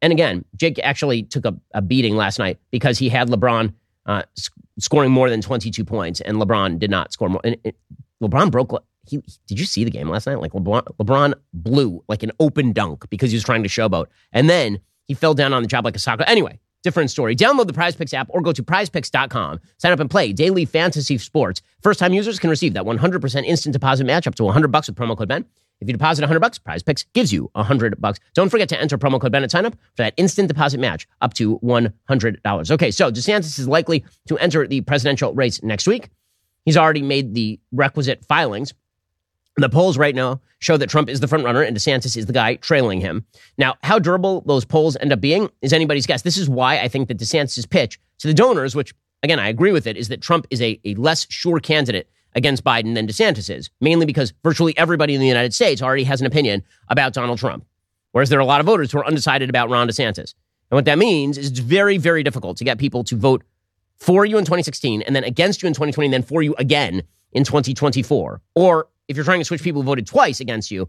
[0.02, 3.72] And again, Jake actually took a, a beating last night because he had LeBron
[4.06, 4.22] uh,
[4.78, 7.40] scoring more than 22 points, and LeBron did not score more.
[7.44, 7.76] And it,
[8.22, 8.84] LeBron broke.
[9.06, 10.40] He, did you see the game last night?
[10.40, 14.48] Like LeBron, LeBron blew like an open dunk because he was trying to showboat, and
[14.50, 16.24] then he fell down on the job like a soccer.
[16.24, 17.34] Anyway, different story.
[17.34, 19.60] Download the Prize Picks app or go to PrizePicks.com.
[19.78, 21.62] Sign up and play daily fantasy sports.
[21.82, 24.96] First time users can receive that 100% instant deposit match up to 100 bucks with
[24.96, 25.44] promo code Ben.
[25.80, 28.20] If you deposit 100 bucks, Prize Picks gives you 100 bucks.
[28.34, 31.08] Don't forget to enter promo code Ben at sign up for that instant deposit match
[31.20, 32.70] up to $100.
[32.70, 36.10] Okay, so DeSantis is likely to enter the presidential race next week.
[36.64, 38.72] He's already made the requisite filings.
[39.56, 42.32] The polls right now show that Trump is the front runner and DeSantis is the
[42.32, 43.24] guy trailing him.
[43.56, 46.22] Now, how durable those polls end up being is anybody's guess.
[46.22, 49.72] This is why I think that DeSantis' pitch to the donors, which again I agree
[49.72, 53.48] with it, is that Trump is a, a less sure candidate against Biden than DeSantis
[53.48, 57.38] is, mainly because virtually everybody in the United States already has an opinion about Donald
[57.38, 57.64] Trump.
[58.10, 60.34] Whereas there are a lot of voters who are undecided about Ron DeSantis.
[60.70, 63.44] And what that means is it's very, very difficult to get people to vote
[63.96, 67.02] for you in 2016 and then against you in 2020 and then for you again
[67.32, 68.40] in 2024.
[68.54, 70.88] Or if you're trying to switch people who voted twice against you,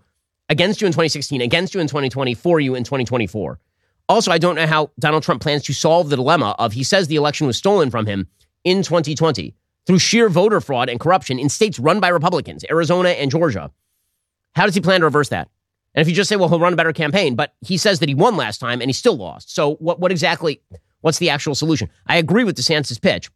[0.49, 3.59] against you in 2016, against you in 2020, for you in 2024.
[4.07, 7.07] Also, I don't know how Donald Trump plans to solve the dilemma of he says
[7.07, 8.27] the election was stolen from him
[8.63, 13.31] in 2020 through sheer voter fraud and corruption in states run by Republicans, Arizona and
[13.31, 13.71] Georgia.
[14.55, 15.49] How does he plan to reverse that?
[15.93, 18.09] And if you just say, well, he'll run a better campaign, but he says that
[18.09, 19.53] he won last time and he still lost.
[19.53, 20.61] So what, what exactly,
[21.01, 21.89] what's the actual solution?
[22.07, 23.29] I agree with DeSantis' pitch.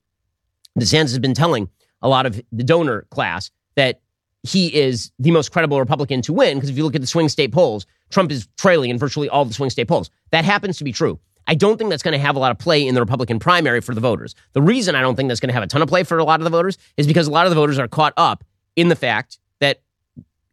[0.77, 1.69] DeSantis has been telling
[2.01, 4.01] a lot of the donor class that
[4.43, 7.29] he is the most credible Republican to win because if you look at the swing
[7.29, 10.09] state polls, Trump is trailing in virtually all the swing state polls.
[10.31, 11.19] That happens to be true.
[11.47, 13.81] I don't think that's going to have a lot of play in the Republican primary
[13.81, 14.35] for the voters.
[14.53, 16.23] The reason I don't think that's going to have a ton of play for a
[16.23, 18.43] lot of the voters is because a lot of the voters are caught up
[18.75, 19.81] in the fact that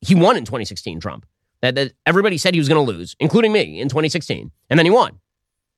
[0.01, 1.27] he won in 2016, Trump.
[1.61, 4.51] That, that everybody said he was going to lose, including me in 2016.
[4.71, 5.21] And then he won.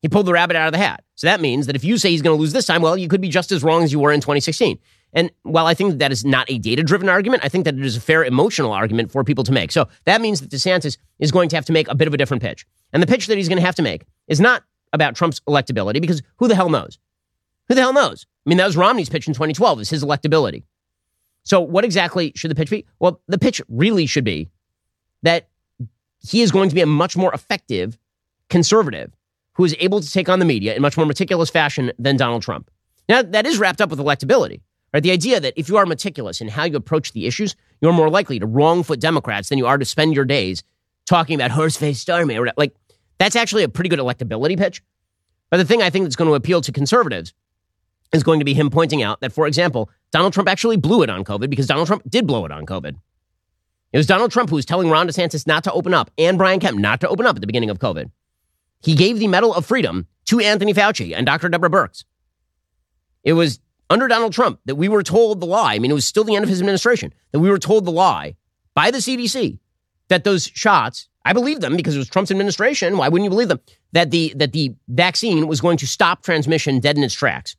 [0.03, 1.03] He pulled the rabbit out of the hat.
[1.17, 3.09] So that means that if you say he's going to lose this time, well, you
[3.09, 4.79] could be just as wrong as you were in 2016.
[5.13, 7.85] And while I think that is not a data driven argument, I think that it
[7.85, 9.73] is a fair emotional argument for people to make.
[9.73, 12.17] So that means that DeSantis is going to have to make a bit of a
[12.17, 12.67] different pitch.
[12.93, 16.01] And the pitch that he's going to have to make is not about Trump's electability
[16.01, 16.99] because who the hell knows?
[17.69, 18.27] Who the hell knows?
[18.47, 20.65] I mean, that was Romney's pitch in 2012, is his electability.
[21.45, 22.87] So, what exactly should the pitch be?
[22.99, 24.51] Well, the pitch really should be
[25.23, 25.49] that
[26.21, 27.99] he is going to be a much more effective
[28.49, 29.13] conservative
[29.55, 32.43] who is able to take on the media in much more meticulous fashion than Donald
[32.43, 32.71] Trump.
[33.09, 34.61] Now, that is wrapped up with electability,
[34.93, 35.03] right?
[35.03, 38.11] The idea that if you are meticulous in how you approach the issues, you're more
[38.11, 40.63] likely to wrong foot Democrats than you are to spend your days
[41.07, 42.75] talking about horse faced army like
[43.19, 44.83] that's actually a pretty good electability pitch.
[45.51, 47.33] But the thing I think that's going to appeal to conservatives
[48.13, 51.11] is going to be him pointing out that, for example, Donald Trump actually blew it
[51.11, 52.97] on COVID because Donald Trump did blow it on COVID.
[53.93, 56.61] It was Donald Trump who was telling Ron DeSantis not to open up and Brian
[56.61, 58.11] Kemp not to open up at the beginning of COVID.
[58.81, 61.49] He gave the Medal of Freedom to Anthony Fauci and Dr.
[61.49, 62.05] Deborah Birx.
[63.25, 65.75] It was under Donald Trump that we were told the lie.
[65.75, 67.91] I mean, it was still the end of his administration that we were told the
[67.91, 68.37] lie
[68.75, 69.59] by the CDC
[70.09, 72.97] that those shots, I believed them because it was Trump's administration.
[72.97, 73.61] Why wouldn't you believe them?
[73.93, 77.57] That the that the vaccine was going to stop transmission dead in its tracks.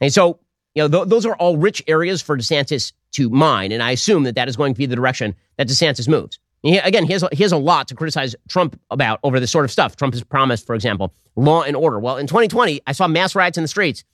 [0.00, 0.38] And so,
[0.74, 4.24] you know, th- those are all rich areas for DeSantis to mine, and I assume
[4.24, 6.38] that that is going to be the direction that DeSantis moves.
[6.62, 9.64] He, again, he has, he has a lot to criticize Trump about over this sort
[9.64, 9.96] of stuff.
[9.96, 11.98] Trump has promised, for example, law and order.
[11.98, 14.04] Well, in 2020, I saw mass riots in the streets,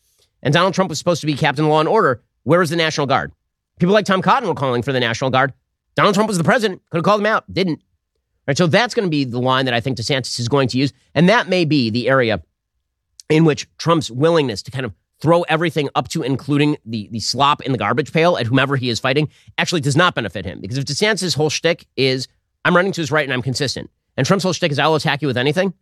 [0.45, 2.23] and Donald Trump was supposed to be captain law and order.
[2.45, 3.33] Where was the National Guard?
[3.81, 5.53] People like Tom Cotton were calling for the National Guard.
[5.97, 7.83] Donald Trump was the president, could have called them out, didn't.
[8.47, 10.79] Right, so that's going to be the line that I think DeSantis is going to
[10.79, 12.43] use, and that may be the area
[13.31, 17.63] in which Trump's willingness to kind of throw everything up to including the, the slop
[17.63, 20.61] in the garbage pail at whomever he is fighting actually does not benefit him.
[20.61, 22.29] Because if DeSantis' whole shtick is,
[22.67, 25.23] I'm running to his right and I'm consistent, and Trump's whole shtick is, I'll attack
[25.23, 25.73] you with anything,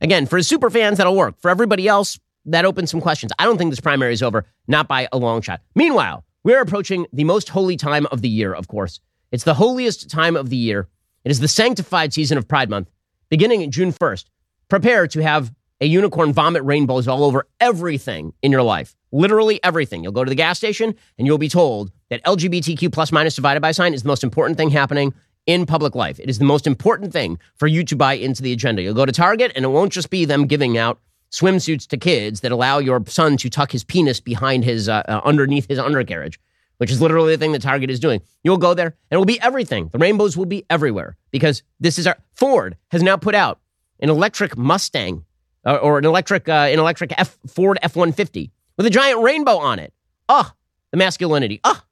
[0.00, 1.38] again, for his super fans, that'll work.
[1.40, 3.32] For everybody else, that opens some questions.
[3.38, 5.60] I don't think this primary is over, not by a long shot.
[5.74, 9.00] Meanwhile, we're approaching the most holy time of the year, of course.
[9.32, 10.88] It's the holiest time of the year.
[11.24, 12.90] It is the sanctified season of Pride Month,
[13.28, 14.26] beginning June 1st.
[14.68, 18.96] Prepare to have a unicorn vomit rainbows all over everything in your life.
[19.12, 20.02] Literally everything.
[20.02, 23.60] You'll go to the gas station and you'll be told that LGBTQ plus minus divided
[23.60, 25.12] by sign is the most important thing happening
[25.46, 26.18] in public life.
[26.18, 28.82] It is the most important thing for you to buy into the agenda.
[28.82, 30.98] You'll go to Target and it won't just be them giving out
[31.36, 35.20] swimsuits to kids that allow your son to tuck his penis behind his uh, uh,
[35.24, 36.40] underneath his undercarriage,
[36.78, 38.22] which is literally the thing that Target is doing.
[38.42, 39.88] You'll go there and it will be everything.
[39.92, 43.60] The rainbows will be everywhere because this is our Ford has now put out
[44.00, 45.24] an electric Mustang
[45.64, 49.20] uh, or an electric uh, an electric F, Ford F one fifty with a giant
[49.20, 49.92] rainbow on it.
[50.28, 50.56] Ah, oh,
[50.90, 51.60] the masculinity.
[51.64, 51.86] Ah, oh,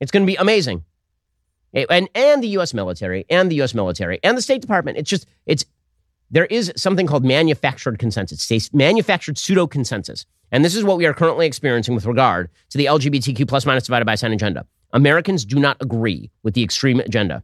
[0.00, 0.84] it's going to be amazing.
[1.72, 2.74] And and the U.S.
[2.74, 3.72] military and the U.S.
[3.72, 4.98] military and the State Department.
[4.98, 5.64] It's just it's
[6.32, 11.14] there is something called manufactured consensus, manufactured pseudo consensus, and this is what we are
[11.14, 14.66] currently experiencing with regard to the LGBTQ plus minus divided by sign agenda.
[14.92, 17.42] Americans do not agree with the extreme agenda.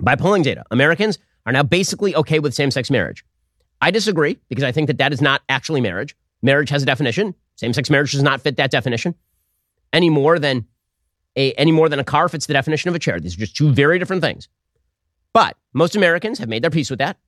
[0.00, 3.24] By polling data, Americans are now basically okay with same sex marriage.
[3.80, 6.16] I disagree because I think that that is not actually marriage.
[6.42, 7.34] Marriage has a definition.
[7.56, 9.14] Same sex marriage does not fit that definition
[9.92, 10.66] any more than
[11.36, 13.20] a, any more than a car fits the definition of a chair.
[13.20, 14.48] These are just two very different things.
[15.32, 17.18] But most Americans have made their peace with that.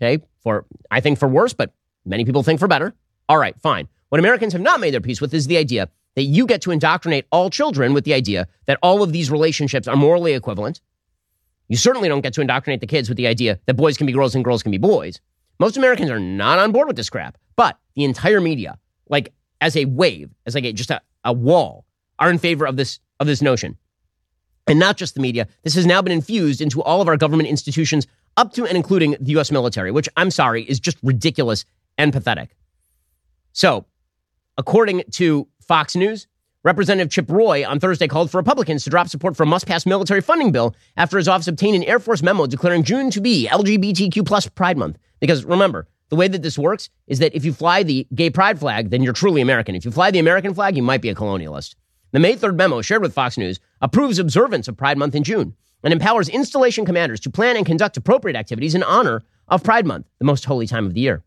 [0.00, 2.94] Okay, for I think for worse, but many people think for better.
[3.28, 3.88] All right, fine.
[4.08, 6.70] What Americans have not made their peace with is the idea that you get to
[6.70, 10.80] indoctrinate all children with the idea that all of these relationships are morally equivalent.
[11.68, 14.12] You certainly don't get to indoctrinate the kids with the idea that boys can be
[14.12, 15.20] girls and girls can be boys.
[15.60, 19.76] Most Americans are not on board with this crap, but the entire media, like as
[19.76, 21.84] a wave, as like a, just a, a wall,
[22.18, 23.76] are in favor of this of this notion.
[24.66, 25.46] And not just the media.
[25.62, 28.06] This has now been infused into all of our government institutions,
[28.36, 29.50] up to and including the U.S.
[29.50, 31.64] military, which I'm sorry is just ridiculous
[31.98, 32.56] and pathetic.
[33.52, 33.86] So,
[34.56, 36.26] according to Fox News,
[36.62, 40.20] Representative Chip Roy on Thursday called for Republicans to drop support for a must-pass military
[40.20, 44.26] funding bill after his office obtained an Air Force memo declaring June to be LGBTQ
[44.26, 44.98] plus Pride Month.
[45.20, 48.58] Because remember, the way that this works is that if you fly the gay pride
[48.58, 49.74] flag, then you're truly American.
[49.74, 51.76] If you fly the American flag, you might be a colonialist.
[52.12, 55.54] The May 3rd memo shared with Fox News approves observance of Pride Month in June
[55.82, 60.06] and empowers installation commanders to plan and conduct appropriate activities in honor of Pride Month,
[60.18, 61.22] the most holy time of the year.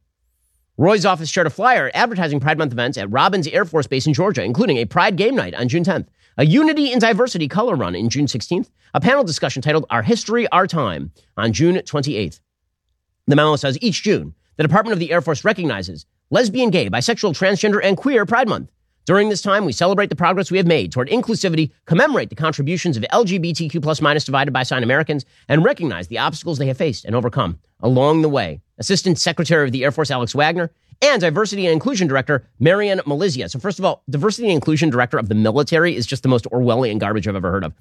[0.77, 4.13] Roy's office shared a flyer advertising Pride Month events at Robins Air Force Base in
[4.13, 7.95] Georgia, including a Pride game night on June 10th, a Unity and Diversity color run
[7.95, 12.39] in June 16th, a panel discussion titled Our History, Our Time on June 28th.
[13.27, 17.37] The memo says each June, the Department of the Air Force recognizes lesbian, gay, bisexual,
[17.37, 18.71] transgender, and queer Pride Month.
[19.05, 22.95] During this time, we celebrate the progress we have made toward inclusivity, commemorate the contributions
[22.95, 27.03] of LGBTQ plus minus divided by sign Americans, and recognize the obstacles they have faced
[27.03, 28.61] and overcome along the way.
[28.77, 33.49] Assistant Secretary of the Air Force Alex Wagner and Diversity and Inclusion Director Marianne Malizia.
[33.49, 36.45] So, first of all, Diversity and Inclusion Director of the military is just the most
[36.45, 37.73] Orwellian garbage I've ever heard of.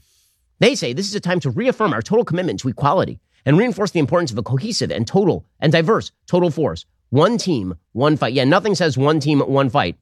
[0.58, 3.92] They say this is a time to reaffirm our total commitment to equality and reinforce
[3.92, 6.84] the importance of a cohesive and total and diverse total force.
[7.10, 8.32] One team, one fight.
[8.32, 9.96] Yeah, nothing says one team, one fight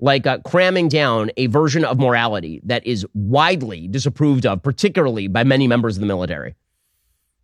[0.00, 5.44] like uh, cramming down a version of morality that is widely disapproved of, particularly by
[5.44, 6.54] many members of the military.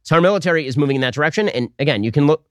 [0.02, 1.48] So our military is moving in that direction.
[1.48, 2.46] And again, you can look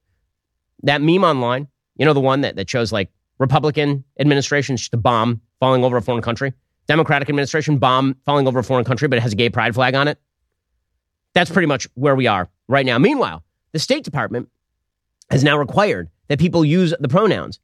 [0.83, 4.97] that meme online, you know, the one that, that shows like Republican administration, just a
[4.97, 6.53] bomb falling over a foreign country.
[6.87, 9.95] Democratic administration, bomb falling over a foreign country, but it has a gay pride flag
[9.95, 10.19] on it.
[11.33, 12.97] That's pretty much where we are right now.
[12.97, 14.49] Meanwhile, the State Department
[15.29, 17.59] has now required that people use the pronouns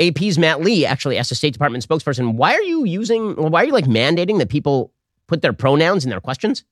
[0.00, 3.66] AP's Matt Lee actually asked the State Department spokesperson, why are you using, why are
[3.66, 4.92] you like mandating that people
[5.26, 6.64] put their pronouns in their questions?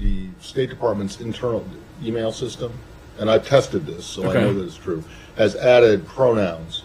[0.00, 1.66] The State Department's internal
[2.02, 2.72] email system,
[3.18, 4.38] and I've tested this, so okay.
[4.38, 5.02] I know that it's true,
[5.36, 6.84] has added pronouns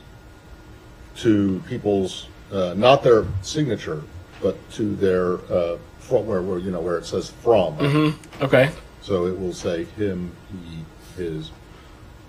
[1.18, 4.04] to people's uh, not their signature,
[4.42, 7.78] but to their uh, from where, where you know where it says from.
[7.78, 8.44] Mm-hmm.
[8.44, 8.70] Okay.
[9.02, 11.52] So it will say him, he, his,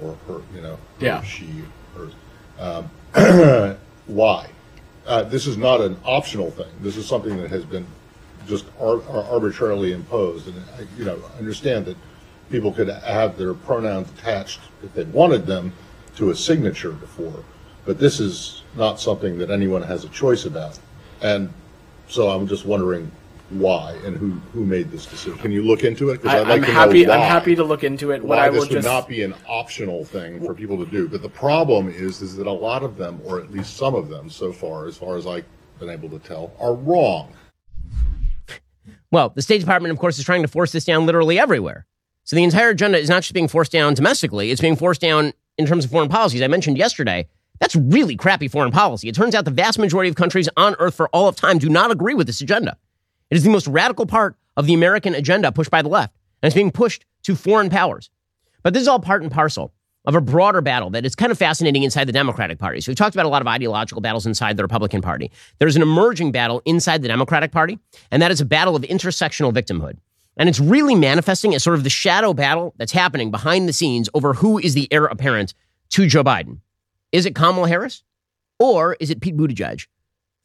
[0.01, 0.41] or her.
[0.55, 1.23] You know, her, Yeah.
[1.23, 1.49] she,
[1.97, 2.13] hers.
[2.59, 2.91] Um,
[4.07, 4.49] why?
[5.07, 6.71] Uh, this is not an optional thing.
[6.81, 7.87] This is something that has been
[8.47, 10.49] just ar- ar- arbitrarily imposed.
[10.49, 11.97] And I, you know, understand that
[12.51, 15.73] people could have their pronouns attached if they wanted them
[16.17, 17.45] to a signature before,
[17.85, 20.79] but this is not something that anyone has a choice about.
[21.21, 21.53] And
[22.09, 23.11] so I'm just wondering
[23.59, 25.39] why and who who made this decision.
[25.39, 26.23] Can you look into it?
[26.23, 27.07] 'Cause I, I'd like I'm to happy.
[27.07, 28.23] Know I'm happy to look into it.
[28.23, 30.91] What why I will this would just not be an optional thing for people to
[30.91, 31.09] do.
[31.09, 34.09] But the problem is, is that a lot of them, or at least some of
[34.09, 35.45] them, so far, as far as I've
[35.79, 37.33] been able to tell, are wrong.
[39.11, 41.87] Well, the State Department, of course, is trying to force this down literally everywhere.
[42.25, 45.33] So the entire agenda is not just being forced down domestically, it's being forced down
[45.59, 46.43] in terms of foreign policies.
[46.43, 47.29] I mentioned yesterday,
[47.61, 49.09] that's really crappy foreign policy.
[49.09, 51.69] It turns out the vast majority of countries on earth for all of time do
[51.69, 52.77] not agree with this agenda.
[53.35, 56.47] It is the most radical part of the American agenda pushed by the left, and
[56.47, 58.09] it's being pushed to foreign powers.
[58.63, 61.37] But this is all part and parcel of a broader battle that is kind of
[61.39, 62.81] fascinating inside the Democratic Party.
[62.81, 65.33] So we've talked about a lot of ideological battles inside the Republican Party.
[65.59, 67.81] There's an emerging battle inside the Democratic Party,
[68.13, 69.97] and that is a battle of intersectional victimhood.
[70.37, 74.09] And it's really manifesting as sort of the shadow battle that's happening behind the scenes
[74.15, 75.55] over who is the heir apparent
[75.91, 76.61] to Joe Biden.
[77.11, 78.05] Is it Kamala Harris
[78.61, 79.89] or is it Pete Buttigieg?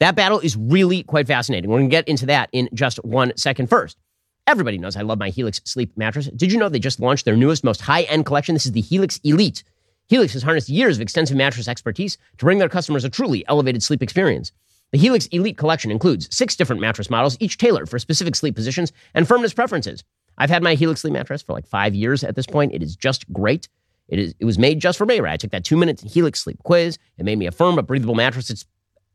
[0.00, 1.70] That battle is really quite fascinating.
[1.70, 3.68] We're going to get into that in just one second.
[3.68, 3.98] First,
[4.46, 6.26] everybody knows I love my Helix sleep mattress.
[6.28, 8.54] Did you know they just launched their newest, most high end collection?
[8.54, 9.62] This is the Helix Elite.
[10.08, 13.82] Helix has harnessed years of extensive mattress expertise to bring their customers a truly elevated
[13.82, 14.52] sleep experience.
[14.90, 18.92] The Helix Elite collection includes six different mattress models, each tailored for specific sleep positions
[19.14, 20.02] and firmness preferences.
[20.38, 22.72] I've had my Helix sleep mattress for like five years at this point.
[22.74, 23.68] It is just great.
[24.08, 24.34] It is.
[24.40, 25.20] It was made just for me.
[25.20, 25.34] Right?
[25.34, 26.98] I took that two minute Helix sleep quiz.
[27.18, 28.50] It made me a firm but breathable mattress.
[28.50, 28.64] It's,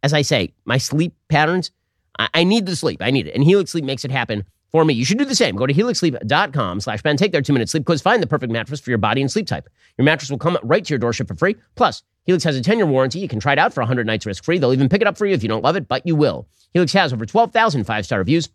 [0.05, 1.71] as I say, my sleep patterns.
[2.19, 3.01] I, I need the sleep.
[3.01, 4.93] I need it, and Helix Sleep makes it happen for me.
[4.93, 5.55] You should do the same.
[5.55, 7.17] Go to helixsleep.com slash Ben.
[7.17, 8.03] Take their two minute sleep quiz.
[8.03, 9.67] Find the perfect mattress for your body and sleep type.
[9.97, 11.55] Your mattress will come right to your doorstep for free.
[11.73, 13.19] Plus, Helix has a 10 year warranty.
[13.19, 14.59] You can try it out for 100 nights risk free.
[14.59, 16.47] They'll even pick it up for you if you don't love it, but you will.
[16.73, 18.49] Helix has over 12,000 five star reviews.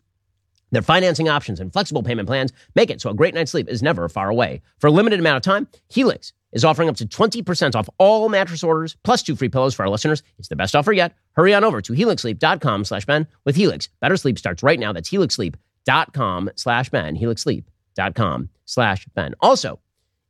[0.70, 3.82] Their financing options and flexible payment plans make it so a great night's sleep is
[3.82, 4.62] never far away.
[4.78, 8.62] For a limited amount of time, Helix is offering up to 20% off all mattress
[8.62, 10.22] orders plus two free pillows for our listeners.
[10.38, 11.14] It's the best offer yet.
[11.32, 13.26] Hurry on over to helixsleep.com slash Ben.
[13.44, 14.92] With Helix, better sleep starts right now.
[14.92, 17.16] That's helixsleep.com slash Ben.
[17.16, 19.34] helixsleep.com slash Ben.
[19.40, 19.80] Also,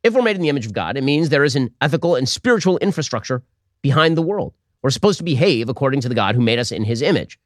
[0.03, 2.27] if we're made in the image of God, it means there is an ethical and
[2.27, 3.43] spiritual infrastructure
[3.81, 4.53] behind the world.
[4.81, 7.39] We're supposed to behave according to the God who made us in his image.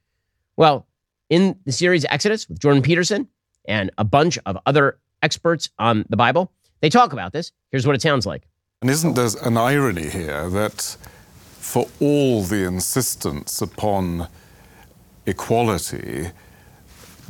[0.56, 0.88] Well,
[1.30, 3.28] in the series Exodus with Jordan Peterson
[3.68, 7.52] and a bunch of other experts on the Bible, they talk about this.
[7.72, 8.48] Here's what it sounds like.
[8.82, 10.98] And isn't there an irony here that
[11.60, 14.28] for all the insistence upon
[15.26, 16.32] equality,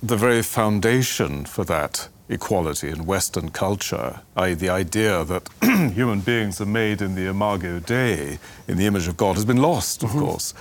[0.02, 5.48] the very foundation for that equality in Western culture, i.e., the idea that
[5.94, 9.62] human beings are made in the imago Dei, in the image of God, has been
[9.62, 10.20] lost, of mm-hmm.
[10.20, 10.54] course.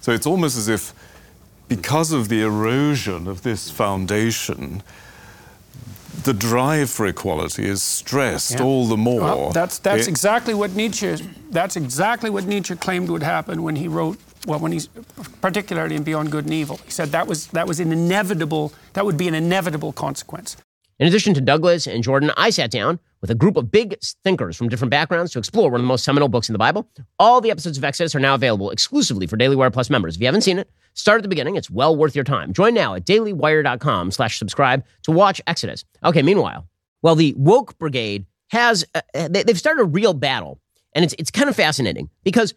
[0.00, 0.94] So it's almost as if,
[1.68, 4.82] because of the erosion of this foundation,
[6.24, 8.62] the drive for equality is stressed Yeah.
[8.64, 9.20] all the more.
[9.20, 11.16] Well, that's that's It- exactly what Nietzsche
[11.50, 14.88] that's exactly what Nietzsche claimed would happen when he wrote well when he's
[15.40, 16.78] particularly in Beyond Good and Evil.
[16.84, 20.56] He said that was that was an inevitable that would be an inevitable consequence.
[21.00, 24.54] In addition to Douglas and Jordan, I sat down with a group of big thinkers
[24.54, 26.86] from different backgrounds to explore one of the most seminal books in the Bible.
[27.18, 30.16] All the episodes of Exodus are now available exclusively for Daily Wire Plus members.
[30.16, 31.56] If you haven't seen it, start at the beginning.
[31.56, 32.52] It's well worth your time.
[32.52, 35.86] Join now at dailywire.com slash subscribe to watch Exodus.
[36.04, 36.68] Okay, meanwhile,
[37.00, 40.60] well, the woke brigade has, uh, they, they've started a real battle.
[40.92, 42.52] And it's, it's kind of fascinating because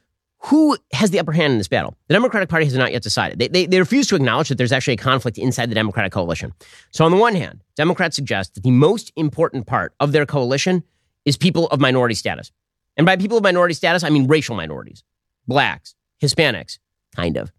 [0.45, 1.95] who has the upper hand in this battle?
[2.08, 3.39] The Democratic Party has not yet decided.
[3.39, 6.53] They, they, they refuse to acknowledge that there's actually a conflict inside the Democratic coalition.
[6.91, 10.84] So, on the one hand, Democrats suggest that the most important part of their coalition
[11.23, 12.51] is people of minority status.
[12.97, 15.03] And by people of minority status, I mean racial minorities,
[15.47, 16.77] blacks, Hispanics,
[17.15, 17.51] kind of,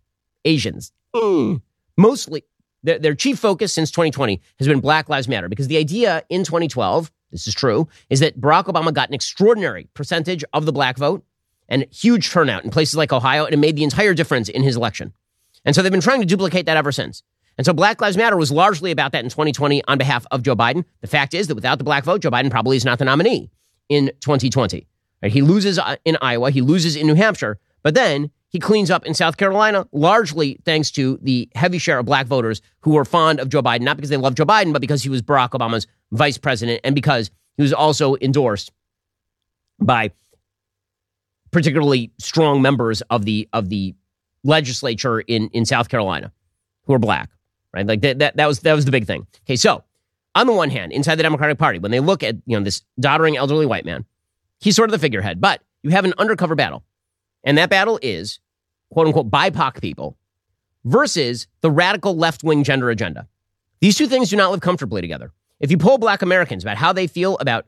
[0.45, 0.93] Asians.
[1.17, 1.63] Mm.
[1.97, 2.45] Mostly,
[2.83, 6.45] their, their chief focus since 2020 has been Black Lives Matter because the idea in
[6.45, 10.99] 2012, this is true, is that Barack Obama got an extraordinary percentage of the black
[10.99, 11.25] vote
[11.69, 14.77] and huge turnout in places like Ohio, and it made the entire difference in his
[14.77, 15.13] election.
[15.65, 17.23] And so they've been trying to duplicate that ever since.
[17.57, 20.57] And so Black Lives Matter was largely about that in 2020 on behalf of Joe
[20.57, 20.85] Biden.
[21.01, 23.51] The fact is that without the black vote, Joe Biden probably is not the nominee
[23.89, 24.87] in 2020.
[25.23, 25.33] Right?
[25.33, 29.05] He loses uh, in Iowa, he loses in New Hampshire, but then he cleans up
[29.05, 33.41] in South Carolina, largely thanks to the heavy share of black voters who were fond
[33.41, 35.87] of Joe Biden, not because they love Joe Biden, but because he was Barack Obama's
[36.13, 38.73] vice president and because he was also endorsed
[39.81, 40.11] by
[41.55, 43.95] particularly strong members of the of the
[44.43, 46.31] legislature in, in South Carolina
[46.83, 47.31] who are black,
[47.73, 47.87] right?
[47.87, 49.27] Like that, that, that was that was the big thing.
[49.47, 49.85] Okay, so
[50.35, 52.83] on the one hand, inside the Democratic Party, when they look at you know this
[53.01, 54.05] doddering elderly white man,
[54.61, 55.41] he's sort of the figurehead.
[55.41, 56.85] But you have an undercover battle,
[57.45, 58.41] and that battle is
[58.91, 60.19] quote unquote BIPOC people
[60.85, 63.29] versus the radical left wing gender agenda.
[63.81, 65.33] These two things do not live comfortably together.
[65.61, 67.67] If you poll black Americans about how they feel about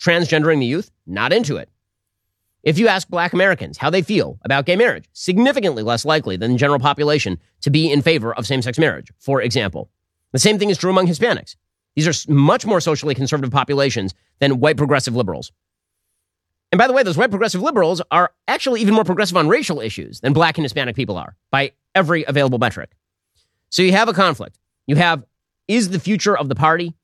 [0.00, 1.68] transgendering the youth, not into it.
[2.66, 6.50] If you ask black Americans how they feel about gay marriage, significantly less likely than
[6.50, 9.88] the general population to be in favor of same sex marriage, for example.
[10.32, 11.54] The same thing is true among Hispanics.
[11.94, 15.52] These are much more socially conservative populations than white progressive liberals.
[16.72, 19.80] And by the way, those white progressive liberals are actually even more progressive on racial
[19.80, 22.90] issues than black and Hispanic people are by every available metric.
[23.70, 24.58] So you have a conflict.
[24.88, 25.24] You have
[25.68, 26.95] is the future of the party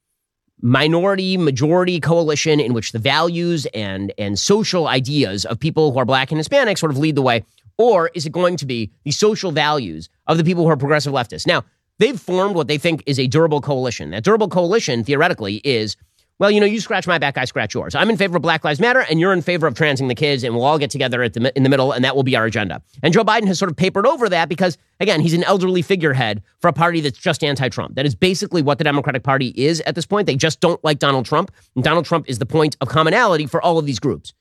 [0.63, 6.05] minority majority coalition in which the values and and social ideas of people who are
[6.05, 7.45] black and Hispanic sort of lead the way?
[7.79, 11.13] Or is it going to be the social values of the people who are progressive
[11.13, 11.47] leftists?
[11.47, 11.65] Now
[11.99, 14.11] they've formed what they think is a durable coalition.
[14.11, 15.97] That durable coalition theoretically is
[16.43, 17.95] well, you know, you scratch my back, I scratch yours.
[17.95, 20.43] I'm in favor of Black Lives Matter, and you're in favor of transing the kids,
[20.43, 22.83] and we'll all get together the, in the middle, and that will be our agenda.
[23.01, 26.43] And Joe Biden has sort of papered over that because, again, he's an elderly figurehead
[26.59, 27.95] for a party that's just anti Trump.
[27.95, 30.27] That is basically what the Democratic Party is at this point.
[30.27, 33.63] They just don't like Donald Trump, and Donald Trump is the point of commonality for
[33.63, 34.35] all of these groups.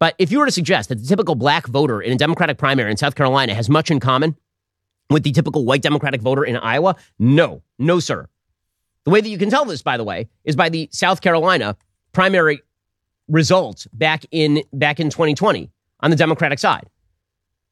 [0.00, 2.90] But if you were to suggest that the typical black voter in a Democratic primary
[2.90, 4.34] in South Carolina has much in common
[5.08, 8.26] with the typical white Democratic voter in Iowa, no, no, sir.
[9.04, 11.76] The way that you can tell this, by the way, is by the South Carolina
[12.12, 12.62] primary
[13.28, 15.70] results back in back in 2020
[16.00, 16.88] on the Democratic side.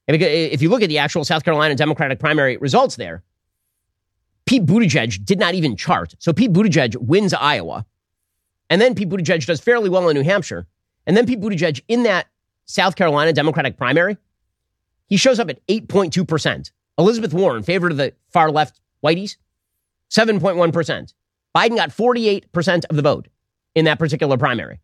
[0.09, 3.22] If you look at the actual South Carolina Democratic primary results there,
[4.45, 6.14] Pete Buttigieg did not even chart.
[6.20, 7.85] So Pete Buttigieg wins Iowa.
[8.70, 10.66] And then Pete Buttigieg does fairly well in New Hampshire.
[11.07, 12.29] And then Pete Buttigieg in that
[12.66, 14.16] South Carolina Democratic primary,
[15.09, 16.70] he shows up at 8.2%.
[16.99, 19.37] Elizabeth Warren, favorite of the far left whiteys,
[20.11, 21.15] 7.1%.
[21.55, 23.29] Biden got 48% of the vote
[23.75, 24.81] in that particular primary.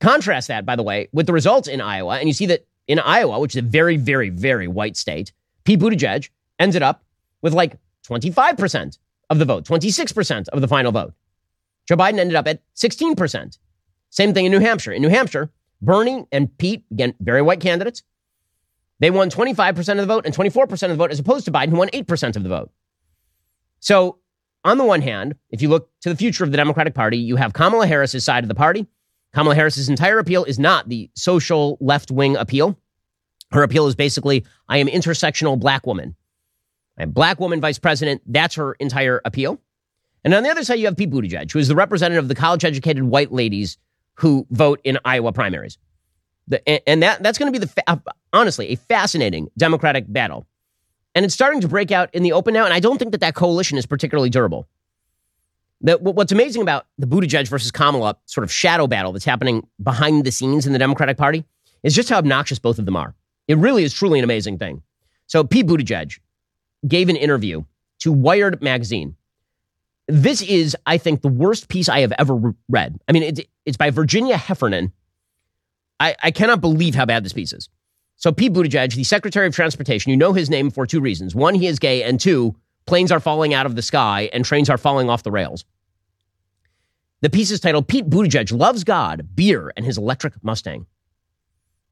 [0.00, 2.98] Contrast that, by the way, with the results in Iowa, and you see that in
[2.98, 5.32] Iowa, which is a very, very, very white state,
[5.64, 7.04] Pete Buttigieg ended up
[7.42, 8.98] with like 25%
[9.30, 11.14] of the vote, 26% of the final vote.
[11.86, 13.58] Joe Biden ended up at 16%.
[14.10, 14.92] Same thing in New Hampshire.
[14.92, 15.50] In New Hampshire,
[15.82, 18.02] Bernie and Pete, again, very white candidates,
[19.00, 21.70] they won 25% of the vote and 24% of the vote, as opposed to Biden,
[21.70, 22.70] who won 8% of the vote.
[23.80, 24.18] So
[24.64, 27.36] on the one hand, if you look to the future of the Democratic Party, you
[27.36, 28.86] have Kamala Harris's side of the party.
[29.34, 32.78] Kamala Harris's entire appeal is not the social left wing appeal.
[33.50, 36.14] Her appeal is basically, I am intersectional black woman.
[36.98, 38.22] I'm black woman vice president.
[38.26, 39.60] That's her entire appeal.
[40.24, 42.34] And on the other side, you have Pete Buttigieg, who is the representative of the
[42.34, 43.78] college educated white ladies
[44.14, 45.78] who vote in Iowa primaries.
[46.48, 48.02] The, and that, that's going to be the,
[48.32, 50.46] honestly, a fascinating Democratic battle.
[51.18, 52.64] And it's starting to break out in the open now.
[52.64, 54.68] And I don't think that that coalition is particularly durable.
[55.80, 60.24] The, what's amazing about the Buttigieg versus Kamala sort of shadow battle that's happening behind
[60.24, 61.44] the scenes in the Democratic Party
[61.82, 63.16] is just how obnoxious both of them are.
[63.48, 64.80] It really is truly an amazing thing.
[65.26, 66.20] So Pete Buttigieg
[66.86, 67.64] gave an interview
[67.98, 69.16] to Wired magazine.
[70.06, 72.96] This is, I think, the worst piece I have ever read.
[73.08, 74.92] I mean, it, it's by Virginia Heffernan.
[75.98, 77.68] I, I cannot believe how bad this piece is.
[78.18, 81.36] So Pete Buttigieg, the Secretary of Transportation, you know his name for two reasons.
[81.36, 84.68] One, he is gay, and two, planes are falling out of the sky and trains
[84.68, 85.64] are falling off the rails.
[87.20, 90.86] The piece is titled Pete Buttigieg Loves God, Beer, and His Electric Mustang.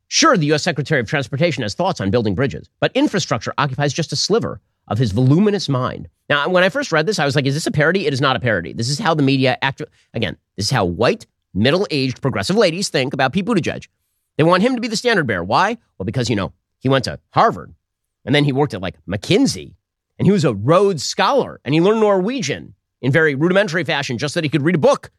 [0.09, 0.65] Sure, the U.S.
[0.65, 4.99] Secretary of Transportation has thoughts on building bridges, but infrastructure occupies just a sliver of
[4.99, 6.09] his voluminous mind.
[6.29, 8.07] Now, when I first read this, I was like, is this a parody?
[8.07, 8.73] It is not a parody.
[8.73, 9.83] This is how the media act.
[10.15, 13.87] Again, this is how white, middle aged, progressive ladies think about Pete Buttigieg.
[14.37, 15.45] They want him to be the standard bearer.
[15.45, 15.79] Why?
[15.99, 17.75] Well, because, you know, he went to Harvard
[18.25, 19.75] and then he worked at like McKinsey
[20.19, 24.35] and he was a Rhodes Scholar and he learned Norwegian in very rudimentary fashion just
[24.35, 25.11] that he could read a book.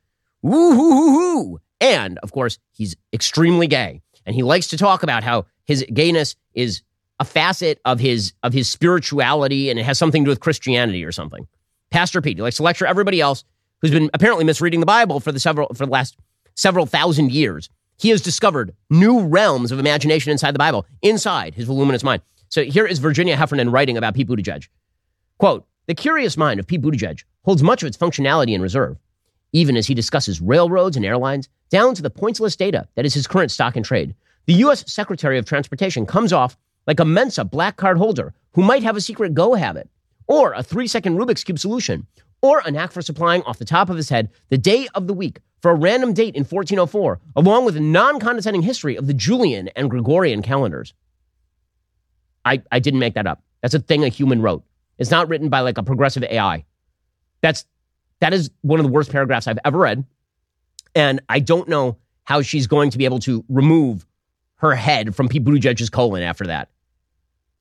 [0.42, 1.62] Woo hoo hoo hoo.
[1.80, 6.36] And of course, he's extremely gay and he likes to talk about how his gayness
[6.54, 6.82] is
[7.20, 11.04] a facet of his of his spirituality and it has something to do with Christianity
[11.04, 11.48] or something.
[11.90, 13.44] Pastor Pete, he likes to lecture everybody else
[13.82, 16.18] who's been apparently misreading the Bible for the several for the last
[16.56, 21.66] several thousand years he has discovered new realms of imagination inside the Bible, inside his
[21.66, 22.22] voluminous mind.
[22.50, 24.68] So here is Virginia Heffernan writing about Pete Buttigieg.
[25.38, 28.98] Quote, the curious mind of Pete Buttigieg holds much of its functionality in reserve,
[29.52, 33.28] even as he discusses railroads and airlines, down to the pointless data that is his
[33.28, 34.16] current stock in trade.
[34.46, 34.90] The U.S.
[34.92, 39.02] Secretary of Transportation comes off like a Mensa black card holder who might have a
[39.02, 39.90] secret go habit,
[40.28, 42.08] or a three second Rubik's Cube solution,
[42.48, 45.14] or a knack for supplying off the top of his head the day of the
[45.14, 49.14] week for a random date in 1404, along with a non condescending history of the
[49.14, 50.94] Julian and Gregorian calendars.
[52.46, 53.44] I, I didn't make that up.
[53.62, 54.64] That's a thing a human wrote.
[54.98, 56.66] It's not written by like a progressive AI.
[57.42, 57.66] That's
[58.20, 60.06] that is one of the worst paragraphs I've ever read.
[60.96, 64.06] And I don't know how she's going to be able to remove
[64.56, 66.70] her head from Pete Buttigieg's colon after that.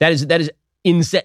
[0.01, 0.51] That is that is
[0.85, 1.23] insane.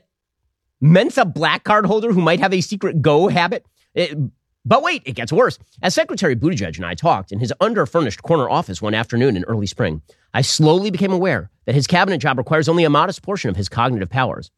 [0.81, 3.65] Mensa black card holder who might have a secret go habit.
[3.93, 4.17] It,
[4.65, 5.57] but wait, it gets worse.
[5.81, 9.67] As Secretary Buttigieg and I talked in his underfurnished corner office one afternoon in early
[9.67, 10.01] spring,
[10.33, 13.69] I slowly became aware that his cabinet job requires only a modest portion of his
[13.69, 14.51] cognitive powers.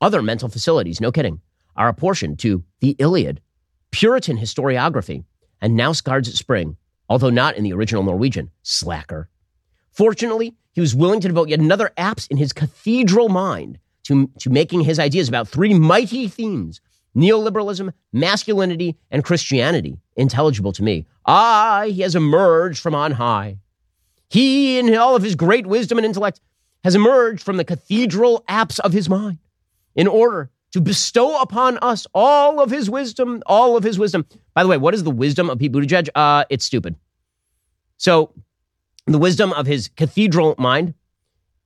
[0.00, 1.40] Other mental facilities, no kidding,
[1.74, 3.40] are apportioned to the Iliad,
[3.90, 5.24] Puritan historiography,
[5.60, 6.76] and Knausgaard's Spring,
[7.08, 8.50] although not in the original Norwegian.
[8.62, 9.30] Slacker.
[9.90, 14.50] Fortunately, he was willing to devote yet another apse in his cathedral mind to, to
[14.50, 16.80] making his ideas about three mighty themes
[17.16, 21.06] neoliberalism, masculinity, and Christianity intelligible to me.
[21.24, 23.56] Ah, he has emerged from on high.
[24.28, 26.40] He, in all of his great wisdom and intellect,
[26.84, 29.38] has emerged from the cathedral apse of his mind
[29.94, 34.26] in order to bestow upon us all of his wisdom, all of his wisdom.
[34.52, 36.10] By the way, what is the wisdom of Pete Buttigieg?
[36.14, 36.96] Uh, it's stupid.
[37.96, 38.32] So,
[39.06, 40.92] the wisdom of his cathedral mind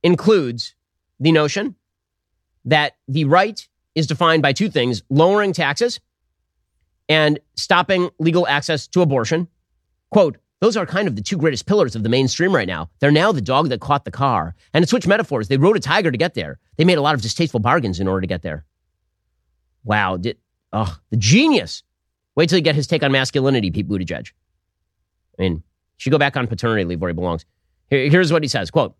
[0.01, 0.75] includes
[1.19, 1.75] the notion
[2.65, 5.99] that the right is defined by two things lowering taxes
[7.09, 9.47] and stopping legal access to abortion.
[10.11, 12.89] Quote, those are kind of the two greatest pillars of the mainstream right now.
[12.99, 14.55] They're now the dog that caught the car.
[14.73, 16.59] And to switch metaphors, they rode a tiger to get there.
[16.77, 18.63] They made a lot of distasteful bargains in order to get there.
[19.83, 20.17] Wow.
[20.17, 20.37] Did,
[20.71, 21.81] oh, the genius.
[22.35, 24.31] Wait till you get his take on masculinity, Pete Buttigieg.
[25.37, 25.63] I mean,
[25.97, 27.43] should go back on paternity leave where he belongs.
[27.89, 28.95] Here, here's what he says, quote,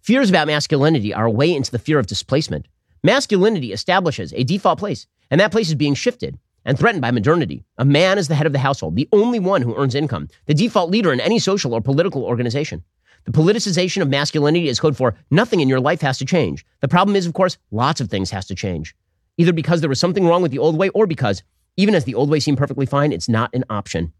[0.00, 2.66] Fears about masculinity are a way into the fear of displacement.
[3.04, 7.62] Masculinity establishes a default place, and that place is being shifted and threatened by modernity.
[7.76, 10.54] A man is the head of the household, the only one who earns income, the
[10.54, 12.82] default leader in any social or political organization.
[13.26, 16.64] The politicization of masculinity is code for nothing in your life has to change.
[16.80, 18.96] The problem is, of course, lots of things has to change.
[19.36, 21.42] Either because there was something wrong with the old way or because,
[21.76, 24.14] even as the old way seemed perfectly fine, it's not an option.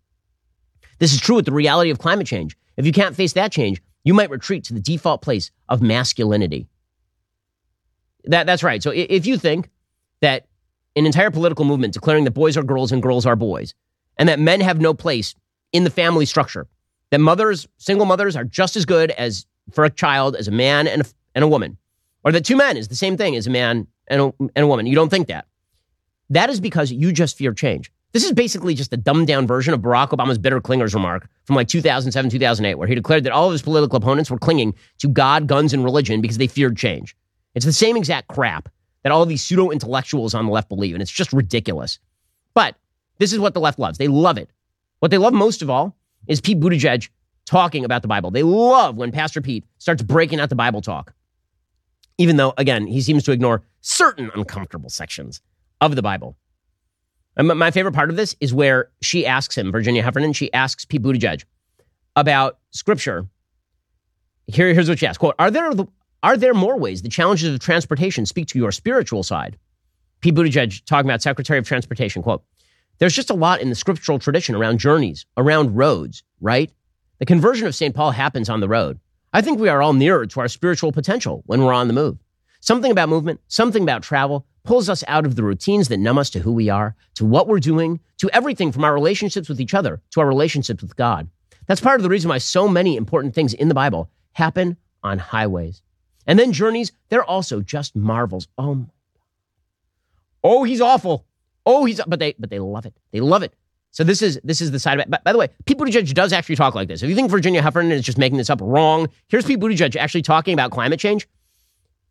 [0.99, 2.55] This is true with the reality of climate change.
[2.77, 6.69] If you can't face that change, you might retreat to the default place of masculinity.
[8.25, 8.83] That, that's right.
[8.83, 9.69] So if you think
[10.21, 10.47] that
[10.97, 13.75] an entire political movement declaring that boys are girls and girls are boys,
[14.17, 15.35] and that men have no place
[15.73, 16.67] in the family structure,
[17.11, 20.87] that mothers, single mothers, are just as good as for a child as a man
[20.87, 21.05] and a,
[21.35, 21.77] and a woman,
[22.23, 24.67] or that two men is the same thing as a man and a, and a
[24.67, 24.87] woman.
[24.87, 25.47] You don't think that.
[26.31, 27.91] That is because you just fear change.
[28.13, 31.57] This is basically just a dumbed down version of Barack Obama's bitter clingers remark from
[31.57, 35.09] like 2007, 2008, where he declared that all of his political opponents were clinging to
[35.09, 37.17] God, guns, and religion because they feared change.
[37.55, 38.69] It's the same exact crap
[39.03, 41.99] that all these pseudo intellectuals on the left believe, and it's just ridiculous.
[42.55, 42.77] But
[43.19, 43.99] this is what the left loves.
[43.99, 44.51] They love it.
[45.01, 45.97] What they love most of all
[46.27, 47.09] is Pete Buttigieg
[47.47, 48.31] talking about the Bible.
[48.31, 51.13] They love when Pastor Pete starts breaking out the Bible talk,
[52.17, 55.43] even though, again, he seems to ignore certain uncomfortable sections
[55.81, 56.37] of the Bible.
[57.37, 60.85] And my favorite part of this is where she asks him, Virginia Heffernan, she asks
[60.85, 61.45] Pete Buttigieg
[62.17, 63.27] about scripture.
[64.47, 65.19] Here, here's what she asks.
[65.19, 65.73] Quote, are there,
[66.25, 69.59] are there more ways the challenges of transportation speak to your spiritual side?
[70.23, 72.43] Pete Buttigieg talking about Secretary of Transportation, quote,
[72.99, 76.73] there's just a lot in the scriptural tradition around journeys, around roads, right?
[77.19, 77.95] The conversion of St.
[77.95, 78.99] Paul happens on the road.
[79.35, 82.17] I think we are all nearer to our spiritual potential when we're on the move.
[82.61, 86.31] Something about movement, something about travel pulls us out of the routines that numb us
[86.31, 89.75] to who we are, to what we're doing, to everything from our relationships with each
[89.75, 91.29] other to our relationships with God.
[91.67, 95.19] That's part of the reason why so many important things in the Bible happen on
[95.19, 95.83] highways.
[96.27, 98.49] And then journeys, they're also just marvels.
[98.57, 98.91] Oh my God.
[100.43, 101.27] Oh, he's awful.
[101.67, 102.95] Oh, he's but they but they love it.
[103.13, 103.55] They love it.
[103.91, 105.11] So this is this is the side of it.
[105.11, 107.03] By, by the way, Pete Buttigieg does actually talk like this.
[107.03, 110.23] If you think Virginia Heffernan is just making this up wrong, here's Pete Buttigieg actually
[110.23, 111.29] talking about climate change.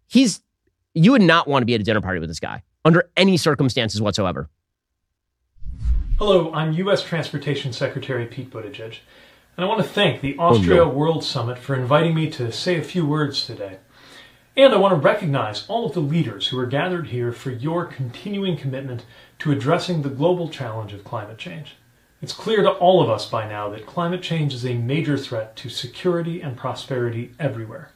[0.07, 0.41] He's
[0.93, 3.38] you would not want to be at a dinner party with this guy under any
[3.38, 4.49] circumstances whatsoever.
[6.20, 7.03] Hello, I'm U.S.
[7.03, 8.99] Transportation Secretary Pete Buttigieg,
[9.57, 10.91] and I want to thank the Austria oh, no.
[10.91, 13.80] World Summit for inviting me to say a few words today.
[14.56, 17.86] And I want to recognize all of the leaders who are gathered here for your
[17.86, 19.04] continuing commitment
[19.39, 21.76] to addressing the global challenge of climate change.
[22.22, 25.56] It's clear to all of us by now that climate change is a major threat
[25.58, 27.91] to security and prosperity everywhere.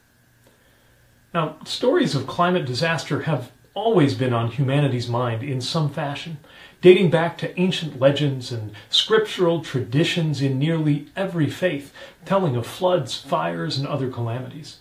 [1.32, 6.38] Now, stories of climate disaster have always been on humanity's mind in some fashion,
[6.82, 11.94] dating back to ancient legends and scriptural traditions in nearly every faith,
[12.26, 14.80] telling of floods, fires, and other calamities.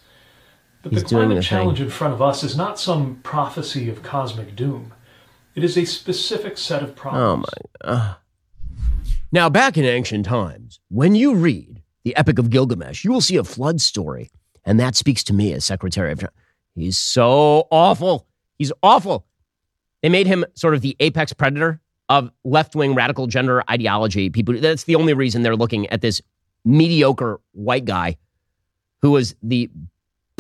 [0.87, 1.87] But He's the climate challenge thing.
[1.87, 4.95] in front of us is not some prophecy of cosmic doom.
[5.57, 7.49] It is a specific set of problems.
[7.83, 7.91] Oh my.
[7.93, 8.15] Uh.
[9.33, 13.37] Now, back in ancient times, when you read the Epic of Gilgamesh, you will see
[13.37, 14.31] a flood story,
[14.65, 16.25] and that speaks to me as Secretary of.
[16.77, 18.29] He's so awful.
[18.57, 19.27] He's awful.
[20.03, 24.31] They made him sort of the apex predator of left wing radical gender ideology.
[24.31, 26.23] People, that's the only reason they're looking at this
[26.65, 28.19] mediocre white guy
[29.03, 29.69] who was the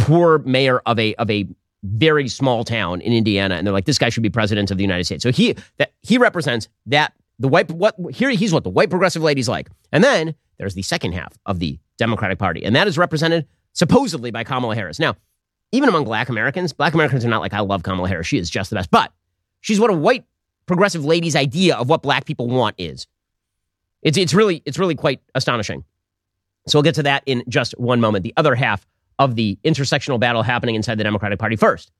[0.06, 1.44] poor mayor of a, of a
[1.82, 3.56] very small town in Indiana.
[3.56, 5.24] And they're like, this guy should be president of the United States.
[5.24, 9.22] So he, that he represents that the white, what here, he's what the white progressive
[9.22, 9.68] ladies like.
[9.90, 12.64] And then there's the second half of the Democratic Party.
[12.64, 15.00] And that is represented supposedly by Kamala Harris.
[15.00, 15.16] Now,
[15.72, 18.28] even among black Americans, black Americans are not like, I love Kamala Harris.
[18.28, 18.92] She is just the best.
[18.92, 19.12] But
[19.60, 20.24] she's what a white
[20.66, 23.08] progressive lady's idea of what black people want is.
[24.02, 25.82] It's, it's really it's really quite astonishing.
[26.68, 28.22] So we'll get to that in just one moment.
[28.22, 28.86] The other half
[29.18, 31.56] of the intersectional battle happening inside the Democratic Party.
[31.56, 31.90] First,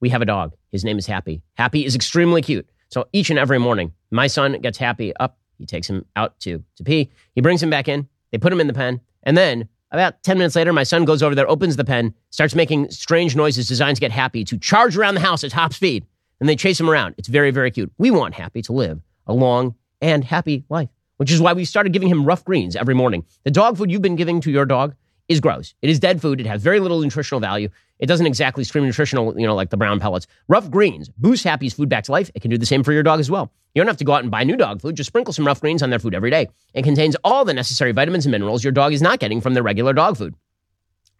[0.00, 0.54] we have a dog.
[0.70, 1.42] His name is Happy.
[1.54, 2.68] Happy is extremely cute.
[2.88, 5.38] So each and every morning, my son gets Happy up.
[5.58, 7.10] He takes him out to, to pee.
[7.34, 8.08] He brings him back in.
[8.30, 9.00] They put him in the pen.
[9.22, 12.54] And then about 10 minutes later, my son goes over there, opens the pen, starts
[12.54, 16.06] making strange noises designed to get Happy to charge around the house at top speed
[16.40, 17.14] and they chase him around.
[17.18, 17.92] It's very, very cute.
[17.98, 20.88] We want Happy to live a long and happy life,
[21.18, 23.24] which is why we started giving him Ruff Greens every morning.
[23.44, 24.94] The dog food you've been giving to your dog
[25.30, 25.74] is gross.
[25.80, 26.40] It is dead food.
[26.40, 27.68] It has very little nutritional value.
[28.00, 30.26] It doesn't exactly scream nutritional, you know, like the brown pellets.
[30.48, 32.32] Ruff Greens boost Happy's food back to life.
[32.34, 33.52] It can do the same for your dog as well.
[33.72, 34.96] You don't have to go out and buy new dog food.
[34.96, 36.48] Just sprinkle some Ruff Greens on their food every day.
[36.74, 39.62] It contains all the necessary vitamins and minerals your dog is not getting from their
[39.62, 40.34] regular dog food.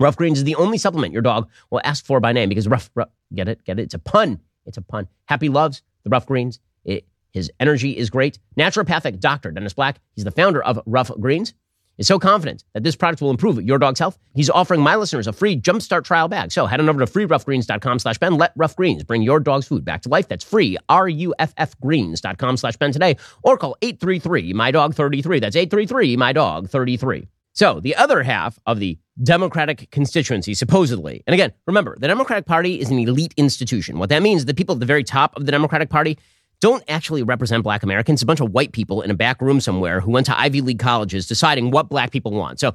[0.00, 2.90] Ruff Greens is the only supplement your dog will ask for by name because rough,
[2.96, 3.82] rough get it, get it.
[3.82, 4.40] It's a pun.
[4.66, 5.06] It's a pun.
[5.26, 6.58] Happy loves the Ruff Greens.
[6.84, 8.40] It, his energy is great.
[8.58, 11.54] Naturopathic doctor Dennis Black, he's the founder of Ruff Greens,
[12.00, 14.18] is so confident that this product will improve your dog's health.
[14.34, 16.50] He's offering my listeners a free jumpstart trial bag.
[16.50, 18.34] So head on over to freeruffgreens.com slash Ben.
[18.34, 20.26] Let Ruff Greens bring your dog's food back to life.
[20.26, 23.16] That's free, R-U-F-F greens.com slash Ben today.
[23.42, 25.40] Or call 833-MY-DOG-33.
[25.40, 27.28] That's 833-MY-DOG-33.
[27.52, 32.80] So the other half of the Democratic constituency, supposedly, and again, remember, the Democratic Party
[32.80, 33.98] is an elite institution.
[33.98, 36.16] What that means is the people at the very top of the Democratic Party
[36.60, 38.22] don't actually represent black Americans.
[38.22, 40.78] A bunch of white people in a back room somewhere who went to Ivy League
[40.78, 42.60] colleges deciding what black people want.
[42.60, 42.74] So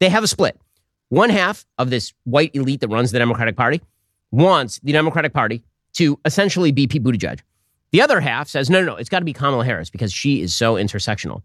[0.00, 0.58] they have a split.
[1.08, 3.80] One half of this white elite that runs the Democratic Party
[4.32, 5.62] wants the Democratic Party
[5.94, 7.40] to essentially be Pete Buttigieg.
[7.92, 10.42] The other half says, no, no, no, it's got to be Kamala Harris because she
[10.42, 11.42] is so intersectional.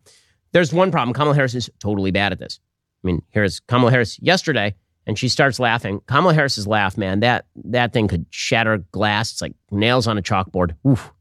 [0.51, 1.13] There's one problem.
[1.13, 2.59] Kamala Harris is totally bad at this.
[3.03, 4.75] I mean, here's Kamala Harris yesterday,
[5.05, 6.01] and she starts laughing.
[6.07, 9.31] Kamala Harris's laugh, man, that that thing could shatter glass.
[9.31, 10.75] It's like nails on a chalkboard.
[10.87, 11.11] Oof.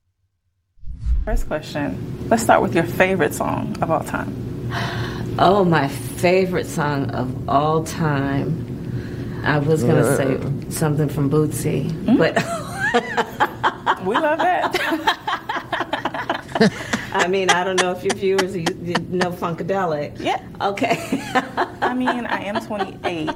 [1.25, 2.29] First question.
[2.29, 4.35] Let's start with your favorite song of all time.
[5.39, 8.67] Oh, my favorite song of all time.
[9.45, 10.39] I was gonna say
[10.71, 12.17] something from Bootsy, mm-hmm.
[12.17, 12.35] but
[14.07, 14.77] we love that.
[17.13, 20.19] I mean, I don't know if your viewers you, you know Funkadelic.
[20.21, 20.43] Yeah.
[20.61, 20.99] Okay.
[21.81, 23.31] I mean, I am 28.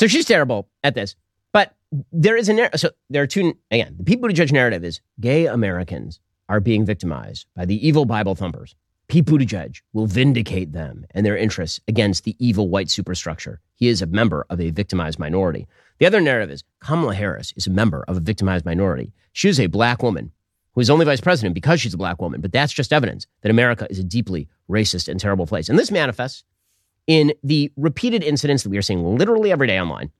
[0.00, 1.14] So she's terrible at this.
[1.52, 1.74] But
[2.10, 2.80] there is a narrative.
[2.80, 6.86] So there are two, again, the people Pete Buttigieg narrative is gay Americans are being
[6.86, 8.74] victimized by the evil Bible thumpers.
[9.08, 13.60] Pete Buttigieg will vindicate them and their interests against the evil white superstructure.
[13.74, 15.68] He is a member of a victimized minority.
[15.98, 19.12] The other narrative is Kamala Harris is a member of a victimized minority.
[19.34, 20.32] She is a black woman
[20.72, 23.50] who is only vice president because she's a black woman, but that's just evidence that
[23.50, 25.68] America is a deeply racist and terrible place.
[25.68, 26.42] And this manifests
[27.06, 30.10] in the repeated incidents that we are seeing literally every day online,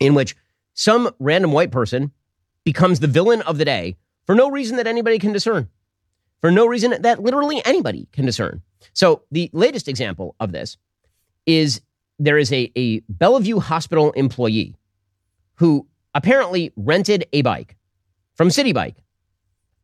[0.00, 0.36] in which
[0.74, 2.12] some random white person
[2.64, 3.96] becomes the villain of the day
[4.26, 5.68] for no reason that anybody can discern,
[6.40, 8.62] for no reason that literally anybody can discern.
[8.92, 10.76] So the latest example of this
[11.46, 11.80] is
[12.18, 14.76] there is a, a Bellevue Hospital employee
[15.56, 17.76] who apparently rented a bike
[18.34, 18.96] from Citi Bike.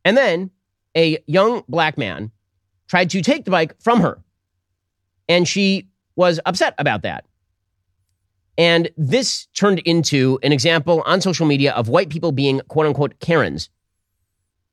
[0.03, 0.51] And then
[0.95, 2.31] a young black man
[2.87, 4.19] tried to take the bike from her.
[5.29, 7.25] And she was upset about that.
[8.57, 13.19] And this turned into an example on social media of white people being quote unquote
[13.19, 13.69] Karens,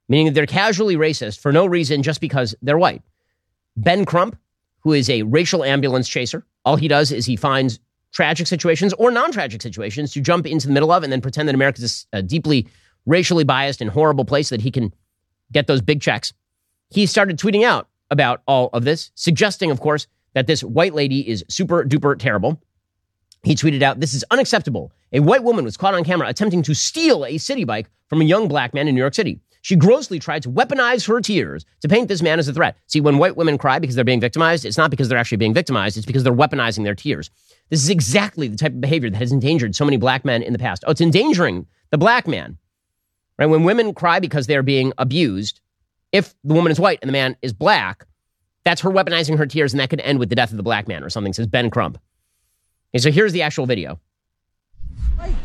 [0.09, 3.03] meaning that they're casually racist for no reason just because they're white.
[3.77, 4.37] Ben Crump,
[4.81, 7.79] who is a racial ambulance chaser, all he does is he finds
[8.13, 11.49] tragic situations or non tragic situations to jump into the middle of and then pretend
[11.49, 12.67] that America is a deeply
[13.07, 14.93] racially biased and horrible place that he can
[15.53, 16.33] get those big checks.
[16.91, 20.07] He started tweeting out about all of this, suggesting, of course,
[20.39, 22.63] that this white lady is super duper terrible.
[23.43, 24.93] He tweeted out, This is unacceptable.
[25.13, 28.25] A white woman was caught on camera attempting to steal a Citi Bike from a
[28.25, 29.41] young black man in New York City.
[29.63, 32.77] She grossly tried to weaponize her tears to paint this man as a threat.
[32.87, 35.55] See, when white women cry because they're being victimized, it's not because they're actually being
[35.55, 37.31] victimized, it's because they're weaponizing their tears.
[37.71, 40.53] This is exactly the type of behavior that has endangered so many black men in
[40.53, 40.85] the past.
[40.87, 42.57] Oh, it's endangering the black man.
[43.41, 43.47] Right?
[43.47, 45.61] When women cry because they're being abused,
[46.13, 48.07] if the woman is white and the man is black,
[48.65, 50.89] That's her weaponizing her tears, and that could end with the death of the black
[50.89, 51.99] man or something, says Ben Crump.
[52.95, 53.99] Okay, so here's the actual video.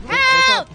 [0.07, 0.69] Help!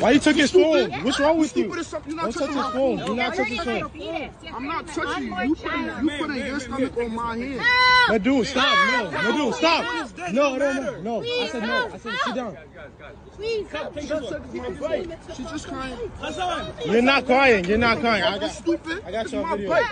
[0.00, 0.90] Why you took his phone?
[1.04, 1.68] What's wrong with you?
[1.68, 2.98] Don't touch his phone.
[2.98, 4.30] Do not touch his phone.
[4.52, 5.42] I'm not touching you.
[5.42, 7.62] You putting, you putting your stomach on my hand.
[8.08, 8.76] No, dude, stop.
[8.92, 10.10] No, no, dude, stop.
[10.32, 11.22] No, no, no, no.
[11.22, 11.90] I said no.
[11.92, 12.56] I said sit down.
[13.36, 13.66] Please,
[15.36, 15.98] She's just crying.
[16.86, 17.64] You're not crying.
[17.66, 18.22] You're not crying.
[18.22, 19.02] I got, Stupid.
[19.04, 19.68] I got It's you video.
[19.68, 19.84] bike.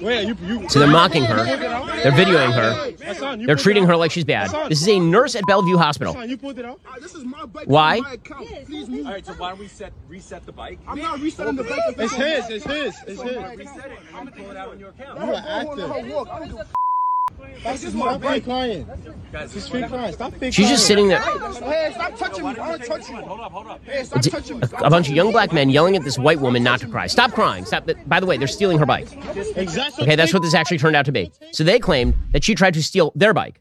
[0.00, 0.68] Wait, you, you.
[0.68, 1.44] So they're mocking her.
[1.44, 3.36] They're videoing her.
[3.46, 4.50] They're treating her like she's bad.
[4.68, 6.12] This is a nurse at Bellevue Hospital.
[6.14, 6.80] Hassan, you pulled it out.
[6.86, 7.66] Ah, This is my bike.
[7.66, 7.96] Why?
[7.96, 8.66] This is my account.
[8.66, 9.06] Please move.
[9.06, 10.78] All right, so why don't we set reset the bike?
[10.86, 11.80] I'm not resetting the bike.
[11.98, 12.48] It's his.
[12.50, 12.94] It's his.
[13.06, 13.36] It's his.
[13.36, 15.18] Reset it and then pull it out on your account.
[15.18, 16.68] You are Hold active.
[17.36, 17.48] Walk.
[17.64, 18.86] I don't give a This my fake crying.
[19.32, 20.12] This fake crying.
[20.12, 21.20] Stop fake She's just sitting there.
[21.20, 22.50] Hey, stop touching me.
[22.50, 23.16] I don't touch you.
[23.16, 23.84] Hold up, hold up.
[23.84, 24.66] Hey, stop It's touching me.
[24.72, 27.06] a, a bunch of young black men yelling at this white woman not to cry.
[27.06, 27.64] Stop crying.
[27.64, 27.88] Stop.
[28.06, 29.08] By the way, they're stealing her bike.
[29.56, 30.04] Exactly.
[30.04, 31.30] Okay, that's what this actually turned out to be.
[31.52, 33.60] So they claimed that she tried to steal their bike.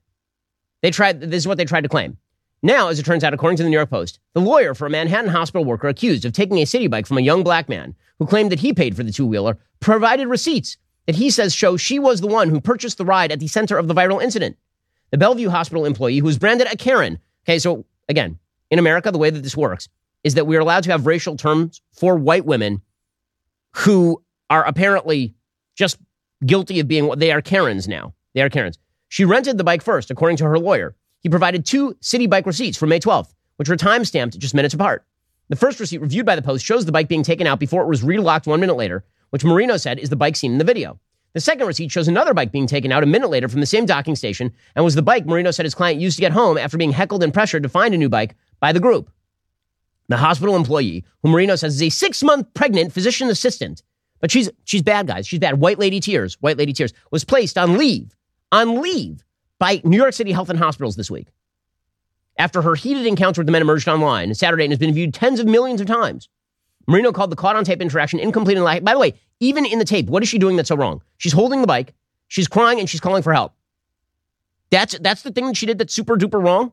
[0.82, 2.18] They tried, this is what they tried to claim.
[2.64, 4.90] Now, as it turns out, according to the New York Post, the lawyer for a
[4.90, 8.26] Manhattan hospital worker accused of taking a Citi Bike from a young black man who
[8.26, 10.78] claimed that he paid for the two wheeler provided receipts
[11.08, 13.78] that he says show she was the one who purchased the ride at the center
[13.78, 14.58] of the viral incident.
[15.10, 17.18] The Bellevue Hospital employee who was branded a Karen.
[17.46, 18.38] Okay, so again,
[18.70, 19.90] in America, the way that this works
[20.24, 22.82] is that we are allowed to have racial terms for white women
[23.74, 25.34] who are apparently
[25.76, 25.98] just
[26.46, 28.14] guilty of being what they are Karens now.
[28.34, 28.78] They are Karens.
[29.10, 30.96] She rented the bike first, according to her lawyer.
[31.22, 34.74] He provided two Citi Bike receipts for May 12th, which were time stamped just minutes
[34.74, 35.06] apart.
[35.50, 37.88] The first receipt reviewed by the Post shows the bike being taken out before it
[37.88, 41.00] was relocked one minute later, which Marino said is the bike seen in the video.
[41.34, 43.86] The second receipt shows another bike being taken out a minute later from the same
[43.86, 46.78] docking station and was the bike Marino said his client used to get home after
[46.78, 49.12] being heckled and pressured to find a new bike by the group.
[50.10, 53.84] The hospital employee, who Marino says is a six month pregnant physician assistant,
[54.20, 55.28] but she's she's bad, guys.
[55.28, 55.60] She's bad.
[55.60, 56.38] White lady tears.
[56.40, 58.16] White lady tears was placed on leave
[58.52, 59.24] on leave
[59.60, 61.28] by New York City Health and Hospitals this week
[62.38, 65.40] after her heated encounter with the men emerged online Saturday and has been viewed tens
[65.40, 66.30] of millions of times.
[66.88, 68.86] Marino called the caught on tape interaction incomplete and lacking.
[68.86, 71.02] By the way, even in the tape, what is she doing that's so wrong?
[71.18, 71.94] She's holding the bike,
[72.28, 73.54] she's crying, and she's calling for help.
[74.70, 76.72] That's that's the thing that she did that's super duper wrong.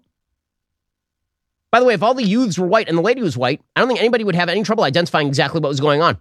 [1.71, 3.81] By the way, if all the youths were white and the lady was white, I
[3.81, 6.19] don't think anybody would have any trouble identifying exactly what was going on.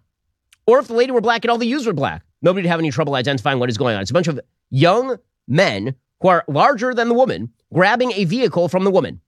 [0.66, 2.80] Or if the lady were black and all the youths were black, nobody would have
[2.80, 4.02] any trouble identifying what is going on.
[4.02, 4.40] It's a bunch of
[4.72, 5.18] young
[5.48, 9.22] men who are larger than the woman grabbing a vehicle from the woman.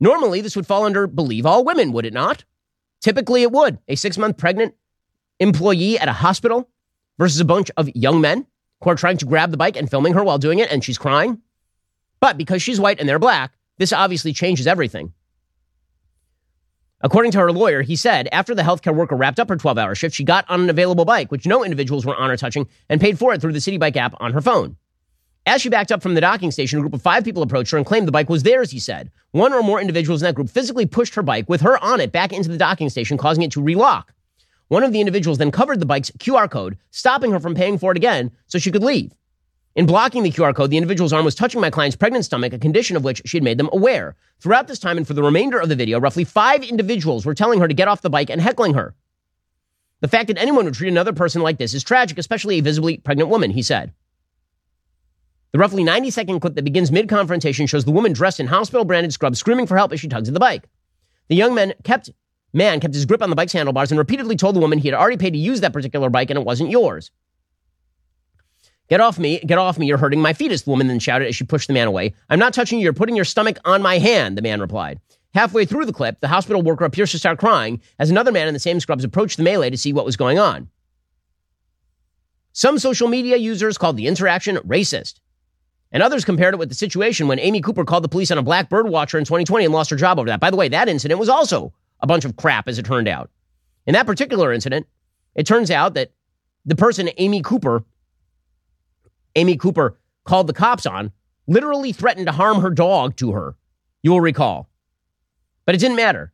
[0.00, 2.44] Normally, this would fall under believe all women, would it not?
[3.00, 3.78] Typically, it would.
[3.88, 4.74] A six month pregnant
[5.38, 6.68] employee at a hospital
[7.18, 8.46] versus a bunch of young men
[8.82, 10.98] who are trying to grab the bike and filming her while doing it, and she's
[10.98, 11.40] crying.
[12.20, 15.12] But because she's white and they're black, this obviously changes everything.
[17.00, 19.94] According to her lawyer, he said after the healthcare worker wrapped up her 12 hour
[19.94, 23.00] shift, she got on an available bike, which no individuals were on or touching, and
[23.00, 24.76] paid for it through the Citi Bike app on her phone.
[25.48, 27.78] As she backed up from the docking station, a group of five people approached her
[27.78, 29.10] and claimed the bike was theirs, he said.
[29.30, 32.12] One or more individuals in that group physically pushed her bike with her on it
[32.12, 34.12] back into the docking station, causing it to relock.
[34.68, 37.90] One of the individuals then covered the bike's QR code, stopping her from paying for
[37.90, 39.14] it again so she could leave.
[39.74, 42.58] In blocking the QR code, the individual's arm was touching my client's pregnant stomach, a
[42.58, 44.16] condition of which she had made them aware.
[44.40, 47.58] Throughout this time and for the remainder of the video, roughly five individuals were telling
[47.60, 48.94] her to get off the bike and heckling her.
[50.02, 52.98] The fact that anyone would treat another person like this is tragic, especially a visibly
[52.98, 53.94] pregnant woman, he said.
[55.52, 58.84] The roughly 90 second clip that begins mid confrontation shows the woman dressed in hospital
[58.84, 60.68] branded scrubs screaming for help as she tugs at the bike.
[61.28, 62.10] The young man kept
[62.52, 64.94] man kept his grip on the bike's handlebars and repeatedly told the woman he had
[64.94, 67.10] already paid to use that particular bike and it wasn't yours.
[68.88, 71.36] Get off me, get off me, you're hurting my fetus, the woman then shouted as
[71.36, 72.14] she pushed the man away.
[72.30, 74.98] I'm not touching you, you're putting your stomach on my hand, the man replied.
[75.34, 78.54] Halfway through the clip, the hospital worker appears to start crying as another man in
[78.54, 80.68] the same scrubs approached the melee to see what was going on.
[82.54, 85.20] Some social media users called the interaction racist.
[85.90, 88.42] And others compared it with the situation when Amy Cooper called the police on a
[88.42, 90.40] black bird watcher in 2020 and lost her job over that.
[90.40, 93.30] By the way, that incident was also a bunch of crap, as it turned out.
[93.86, 94.86] In that particular incident,
[95.34, 96.12] it turns out that
[96.66, 97.84] the person Amy Cooper,
[99.34, 101.10] Amy Cooper called the cops on,
[101.46, 103.56] literally threatened to harm her dog to her.
[104.02, 104.68] You will recall.
[105.64, 106.32] But it didn't matter.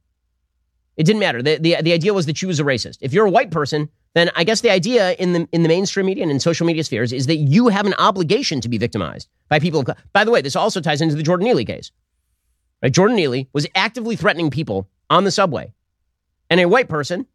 [0.96, 1.42] It didn't matter.
[1.42, 2.98] The, the, the idea was that she was a racist.
[3.00, 6.06] If you're a white person, then I guess the idea in the in the mainstream
[6.06, 9.28] media and in social media spheres is that you have an obligation to be victimized
[9.48, 9.80] by people.
[9.80, 11.90] Of, by the way, this also ties into the Jordan Neely case.
[12.82, 12.92] Right?
[12.92, 15.72] Jordan Neely was actively threatening people on the subway,
[16.48, 17.26] and a white person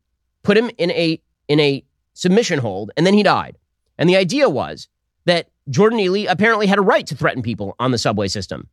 [0.43, 3.57] put him in a in a submission hold, and then he died.
[3.97, 4.87] And the idea was
[5.25, 8.69] that Jordan Neely apparently had a right to threaten people on the subway system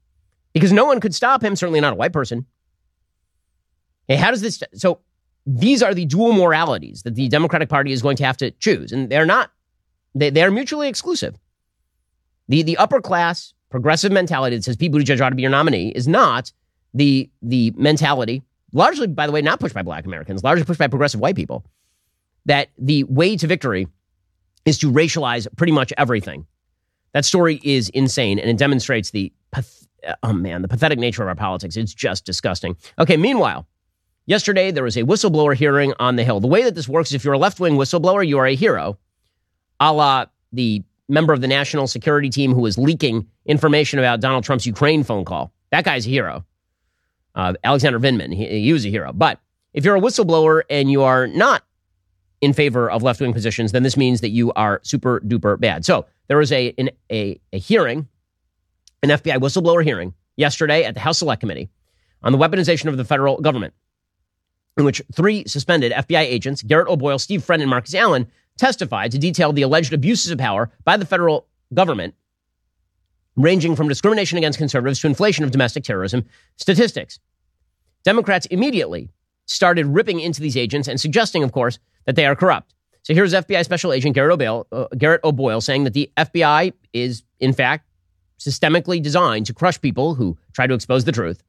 [0.53, 1.57] because no one could stop him.
[1.57, 2.47] Certainly not a white person.
[4.07, 4.63] Hey, how does this?
[4.75, 5.01] So
[5.47, 8.91] these are the dual moralities that the Democratic Party is going to have to choose.
[8.91, 9.53] And they're not,
[10.15, 11.37] they, they are mutually exclusive.
[12.49, 15.89] The, the upper class progressive mentality that says Pete Buttigieg ought to be your nominee
[15.89, 16.53] is not
[16.95, 18.43] the, the mentality,
[18.73, 21.65] largely, by the way, not pushed by black Americans, largely pushed by progressive white people,
[22.45, 23.87] that the way to victory
[24.65, 26.47] is to racialize pretty much everything.
[27.13, 29.33] That story is insane and it demonstrates the,
[30.23, 31.77] oh man, the pathetic nature of our politics.
[31.77, 32.77] It's just disgusting.
[32.99, 33.67] Okay, meanwhile,
[34.27, 36.41] Yesterday, there was a whistleblower hearing on the Hill.
[36.41, 38.99] The way that this works if you're a left wing whistleblower, you are a hero,
[39.79, 44.43] a la the member of the national security team who was leaking information about Donald
[44.43, 45.53] Trump's Ukraine phone call.
[45.71, 46.45] That guy's a hero.
[47.37, 49.13] Uh, Alexander Vindman, he, he was a hero.
[49.13, 49.39] But
[49.73, 51.63] if you're a whistleblower and you are not
[52.41, 55.85] in favor of left wing positions, then this means that you are super duper bad.
[55.85, 58.09] So there was a, an, a, a hearing,
[59.05, 61.69] an FBI whistleblower hearing yesterday at the House Select Committee
[62.23, 63.75] on the weaponization of the federal government
[64.77, 69.19] in which three suspended FBI agents, Garrett O'Boyle, Steve Friend, and Marcus Allen, testified to
[69.19, 72.15] detail the alleged abuses of power by the federal government,
[73.37, 76.25] ranging from discrimination against conservatives to inflation of domestic terrorism
[76.57, 77.19] statistics.
[78.05, 79.11] Democrats immediately
[79.47, 82.75] started ripping into these agents and suggesting, of course, that they are corrupt.
[83.03, 87.23] So here's FBI Special Agent Garrett O'Boyle, uh, Garrett O'Boyle saying that the FBI is,
[87.39, 87.89] in fact,
[88.39, 91.43] systemically designed to crush people who try to expose the truth.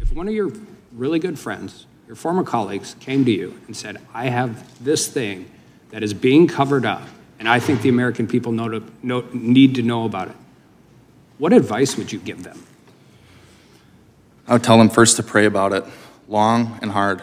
[0.00, 0.50] If one of your
[0.94, 5.50] really good friends, your former colleagues, came to you and said, I have this thing
[5.90, 7.02] that is being covered up,
[7.38, 10.36] and I think the American people know to, know, need to know about it,
[11.38, 12.62] what advice would you give them?
[14.46, 15.84] I would tell them first to pray about it
[16.28, 17.22] long and hard.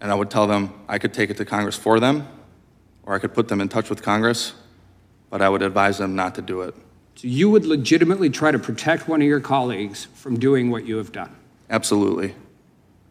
[0.00, 2.28] And I would tell them I could take it to Congress for them,
[3.04, 4.54] or I could put them in touch with Congress,
[5.30, 6.74] but I would advise them not to do it.
[7.16, 10.96] So you would legitimately try to protect one of your colleagues from doing what you
[10.96, 11.34] have done?
[11.70, 12.34] Absolutely.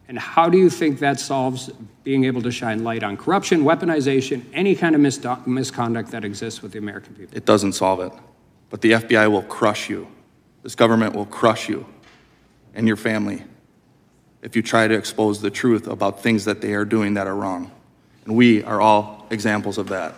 [0.06, 1.70] And how do you think that solves
[2.02, 6.62] being able to shine light on corruption, weaponization, any kind of mis- misconduct that exists
[6.62, 7.36] with the American people?
[7.36, 8.12] It doesn't solve it.
[8.68, 10.06] But the FBI will crush you.
[10.62, 11.86] This government will crush you
[12.74, 13.44] and your family
[14.42, 17.34] if you try to expose the truth about things that they are doing that are
[17.34, 17.70] wrong.
[18.26, 20.14] And we are all examples of that.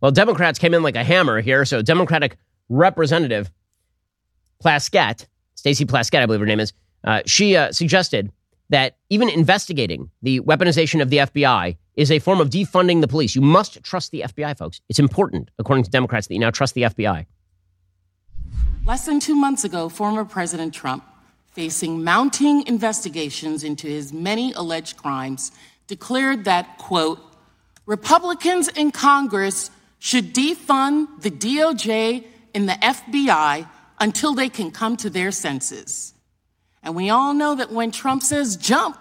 [0.00, 1.64] Well, Democrats came in like a hammer here.
[1.64, 2.36] So, Democratic
[2.68, 3.50] Representative
[4.62, 6.72] Plaskett, Stacey Plaskett, I believe her name is,
[7.04, 8.32] uh, she uh, suggested
[8.70, 13.34] that even investigating the weaponization of the FBI is a form of defunding the police.
[13.34, 14.80] You must trust the FBI, folks.
[14.88, 17.26] It's important, according to Democrats, that you now trust the FBI.
[18.86, 21.04] Less than two months ago, former President Trump,
[21.52, 25.52] facing mounting investigations into his many alleged crimes,
[25.86, 27.20] declared that, quote,
[27.86, 32.24] Republicans in Congress should defund the DOJ
[32.54, 33.68] and the FBI
[33.98, 36.14] until they can come to their senses.
[36.88, 38.96] And we all know that when Trump says jump,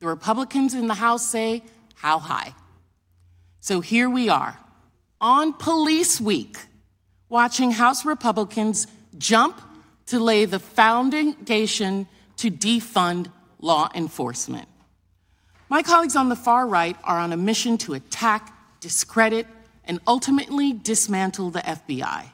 [0.00, 1.62] the Republicans in the House say,
[1.94, 2.54] how high?
[3.60, 4.58] So here we are
[5.18, 6.58] on Police Week,
[7.30, 8.86] watching House Republicans
[9.16, 9.58] jump
[10.08, 14.68] to lay the foundation to defund law enforcement.
[15.70, 19.46] My colleagues on the far right are on a mission to attack, discredit,
[19.86, 22.26] and ultimately dismantle the FBI.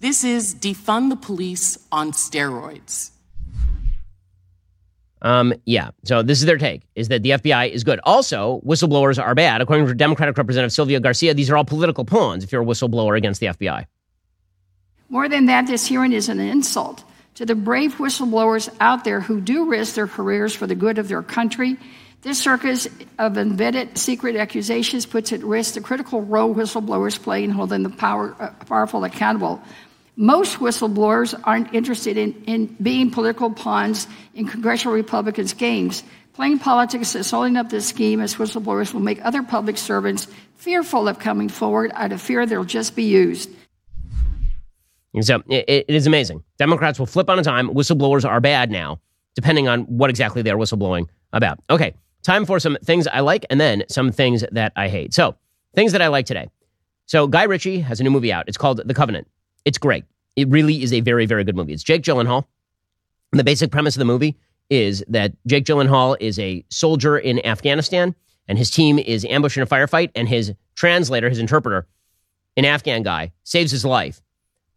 [0.00, 3.12] This is defund the police on steroids.
[5.22, 5.90] Um, yeah.
[6.04, 8.00] So this is their take: is that the FBI is good.
[8.04, 11.34] Also, whistleblowers are bad, according to Democratic Representative Sylvia Garcia.
[11.34, 12.44] These are all political pawns.
[12.44, 13.86] If you're a whistleblower against the FBI.
[15.08, 17.02] More than that, this hearing is an insult
[17.36, 21.08] to the brave whistleblowers out there who do risk their careers for the good of
[21.08, 21.76] their country.
[22.20, 22.88] This circus
[23.18, 27.90] of invented secret accusations puts at risk the critical role whistleblowers play in holding the
[27.90, 29.62] power, uh, powerful accountable.
[30.20, 36.02] Most whistleblowers aren't interested in, in being political pawns in congressional Republicans' games.
[36.32, 41.06] Playing politics is holding up this scheme as whistleblowers will make other public servants fearful
[41.06, 43.48] of coming forward out of fear they'll just be used.
[45.20, 46.42] So it, it is amazing.
[46.58, 47.68] Democrats will flip on a dime.
[47.68, 49.00] Whistleblowers are bad now,
[49.36, 51.60] depending on what exactly they're whistleblowing about.
[51.70, 51.94] Okay,
[52.24, 55.14] time for some things I like and then some things that I hate.
[55.14, 55.36] So,
[55.76, 56.50] things that I like today.
[57.06, 58.48] So, Guy Ritchie has a new movie out.
[58.48, 59.28] It's called The Covenant.
[59.68, 60.06] It's great.
[60.34, 61.74] It really is a very, very good movie.
[61.74, 62.46] It's Jake Gyllenhaal.
[63.32, 64.38] And the basic premise of the movie
[64.70, 68.14] is that Jake Gyllenhaal is a soldier in Afghanistan,
[68.48, 71.86] and his team is ambushed in a firefight, and his translator, his interpreter,
[72.56, 74.22] an Afghan guy, saves his life.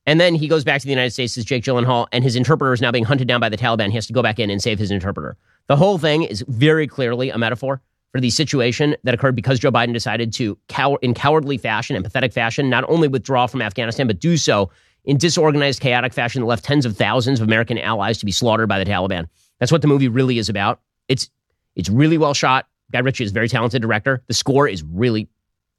[0.05, 2.73] And then he goes back to the United States as Jake Gyllenhaal, and his interpreter
[2.73, 3.87] is now being hunted down by the Taliban.
[3.87, 5.37] He has to go back in and save his interpreter.
[5.67, 7.81] The whole thing is very clearly a metaphor
[8.11, 12.03] for the situation that occurred because Joe Biden decided to, cow- in cowardly fashion and
[12.03, 14.69] pathetic fashion, not only withdraw from Afghanistan, but do so
[15.05, 18.67] in disorganized, chaotic fashion that left tens of thousands of American allies to be slaughtered
[18.69, 19.27] by the Taliban.
[19.59, 20.81] That's what the movie really is about.
[21.07, 21.29] It's
[21.75, 22.67] It's really well shot.
[22.91, 24.21] Guy Ritchie is a very talented director.
[24.27, 25.29] The score is really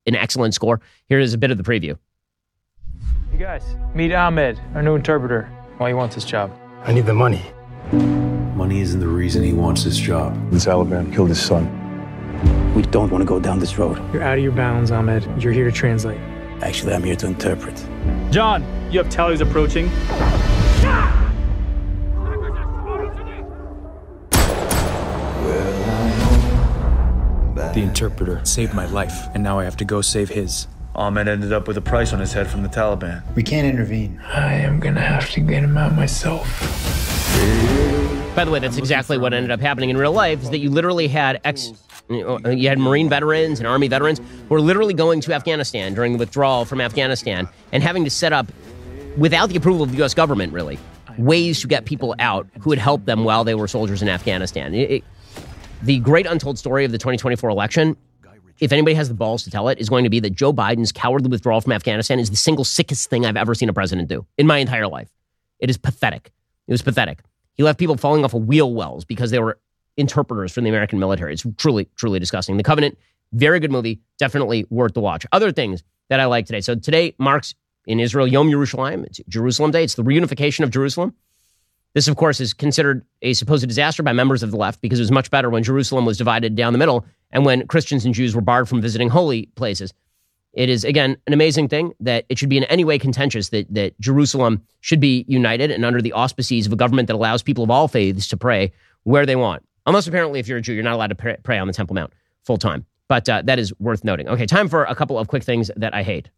[0.07, 0.81] an excellent score.
[1.09, 1.99] Here is a bit of the preview.
[3.31, 5.45] Hey guys, meet Ahmed, our new interpreter.
[5.77, 6.51] Why he wants this job?
[6.85, 7.43] I need the money.
[7.93, 10.35] Money isn't the reason he wants this job.
[10.51, 11.82] The Taliban killed his son.
[12.75, 13.99] We don't want to go down this road.
[14.15, 15.29] You're out of your bounds, Ahmed.
[15.43, 16.19] You're here to translate.
[16.63, 17.77] Actually, I'm here to interpret.
[18.31, 19.91] John, you have tallies approaching.
[27.75, 30.67] The interpreter saved my life, and now I have to go save his.
[30.95, 33.23] Ahmed ended up with a price on his head from the Taliban.
[33.35, 34.21] We can't intervene.
[34.33, 36.49] I am gonna have to get him out myself.
[38.35, 40.43] By the way, that's exactly what ended up happening in real life.
[40.43, 41.71] Is that you literally had ex,
[42.11, 46.13] uh, you, had Marine veterans and Army veterans who were literally going to Afghanistan during
[46.13, 48.51] the withdrawal from Afghanistan and having to set up,
[49.19, 50.15] without the approval of the U.S.
[50.15, 50.79] government, really,
[51.19, 54.73] ways to get people out who would help them while they were soldiers in Afghanistan.
[54.73, 55.05] It, it,
[55.83, 57.99] the great untold story of the 2024 election,
[58.61, 60.91] if anybody has the balls to tell it, is going to be that Joe Biden's
[60.91, 64.27] cowardly withdrawal from Afghanistan is the single sickest thing I've ever seen a president do
[64.39, 65.11] in my entire life.
[65.59, 66.33] It is pathetic.
[66.67, 67.19] It was pathetic.
[67.55, 69.59] He left people falling off of wheel wells because they were
[69.97, 71.35] interpreters for the American military.
[71.35, 72.57] It's truly, truly disgusting.
[72.57, 72.99] The Covenant,
[73.33, 75.27] very good movie, definitely worth the watch.
[75.33, 76.61] Other things that I like today.
[76.61, 77.55] So today marks
[77.87, 79.05] in Israel Yom Yerushalayim.
[79.05, 79.85] It's Jerusalem Day.
[79.85, 81.15] It's the reunification of Jerusalem.
[81.95, 85.03] This, of course, is considered a supposed disaster by members of the left because it
[85.03, 88.35] was much better when Jerusalem was divided down the middle and when Christians and Jews
[88.35, 89.93] were barred from visiting holy places.
[90.53, 93.73] It is, again, an amazing thing that it should be in any way contentious that,
[93.73, 97.65] that Jerusalem should be united and under the auspices of a government that allows people
[97.65, 98.73] of all faiths to pray
[99.05, 99.65] where they want.
[99.87, 102.13] Unless, apparently, if you're a Jew, you're not allowed to pray, on the Temple Mount
[102.45, 102.85] full time.
[103.09, 104.29] But uh, that is worth noting.
[104.29, 106.29] Okay, time for a couple of quick things that I hate.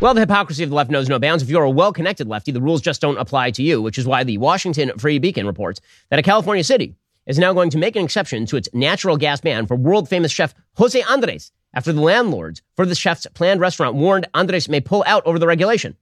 [0.00, 1.42] Well, the hypocrisy of the left knows no bounds.
[1.42, 4.06] If you're a well connected lefty, the rules just don't apply to you, which is
[4.06, 6.94] why the Washington Free Beacon reports that a California city
[7.30, 10.32] is now going to make an exception to its natural gas ban for world famous
[10.32, 15.04] chef Jose Andres after the landlords for the chef's planned restaurant warned Andres may pull
[15.06, 15.96] out over the regulation.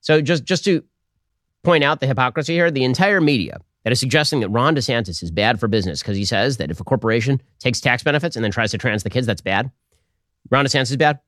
[0.00, 0.82] So, just, just to
[1.62, 5.30] point out the hypocrisy here, the entire media that is suggesting that Ron DeSantis is
[5.30, 8.50] bad for business because he says that if a corporation takes tax benefits and then
[8.50, 9.70] tries to trans the kids, that's bad.
[10.50, 11.20] Ron DeSantis is bad.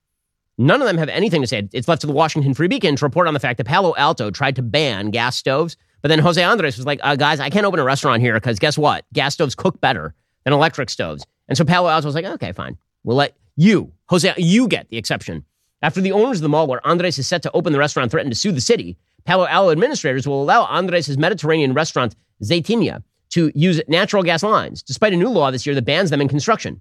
[0.58, 1.68] None of them have anything to say.
[1.72, 4.32] It's left to the Washington Free Beacon to report on the fact that Palo Alto
[4.32, 7.64] tried to ban gas stoves, but then Jose Andres was like, uh, guys, I can't
[7.64, 9.04] open a restaurant here because guess what?
[9.12, 11.24] Gas stoves cook better than electric stoves.
[11.48, 12.76] And so Palo Alto was like, okay, fine.
[13.04, 15.44] We'll let you, Jose, you get the exception.
[15.80, 18.32] After the owners of the mall where Andres is set to open the restaurant threatened
[18.32, 23.80] to sue the city, Palo Alto administrators will allow Andres' Mediterranean restaurant, Zaytinya, to use
[23.88, 26.80] natural gas lines, despite a new law this year that bans them in construction.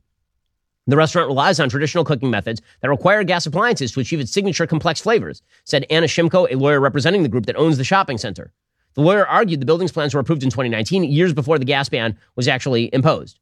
[0.87, 4.65] The restaurant relies on traditional cooking methods that require gas appliances to achieve its signature
[4.65, 8.51] complex flavors, said Anna Shimko, a lawyer representing the group that owns the shopping center.
[8.93, 12.17] The lawyer argued the building's plans were approved in 2019, years before the gas ban
[12.35, 13.39] was actually imposed.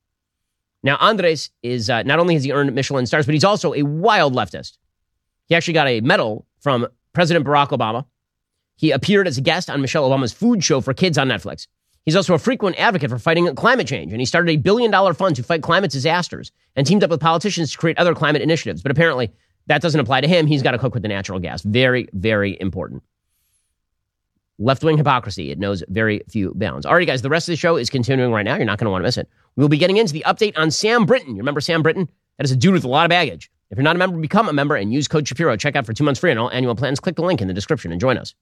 [0.84, 3.84] Now, Andres is uh, not only has he earned Michelin stars, but he's also a
[3.84, 4.78] wild leftist.
[5.47, 8.06] He actually got a medal from President Barack Obama.
[8.76, 11.68] He appeared as a guest on Michelle Obama's food show for kids on Netflix.
[12.06, 15.14] He's also a frequent advocate for fighting climate change, and he started a billion dollar
[15.14, 18.82] fund to fight climate disasters and teamed up with politicians to create other climate initiatives.
[18.82, 19.32] But apparently,
[19.68, 20.47] that doesn't apply to him.
[20.47, 21.62] He's got to cook with the natural gas.
[21.62, 23.04] Very, very important.
[24.62, 25.51] Left wing hypocrisy.
[25.51, 26.86] It knows very few bounds.
[26.86, 28.57] All right, guys, the rest of the show is continuing right now.
[28.57, 29.30] You're not going to want to miss it.
[29.55, 31.36] We'll be getting into the update on Sam Brinton.
[31.36, 32.10] You remember Sam Brinton?
[32.38, 33.49] That is a dude with a lot of baggage.
[33.72, 35.55] If you're not a member, become a member and use code Shapiro.
[35.55, 36.99] Check out for two months free on all annual plans.
[36.99, 38.36] Click the link in the description and join us.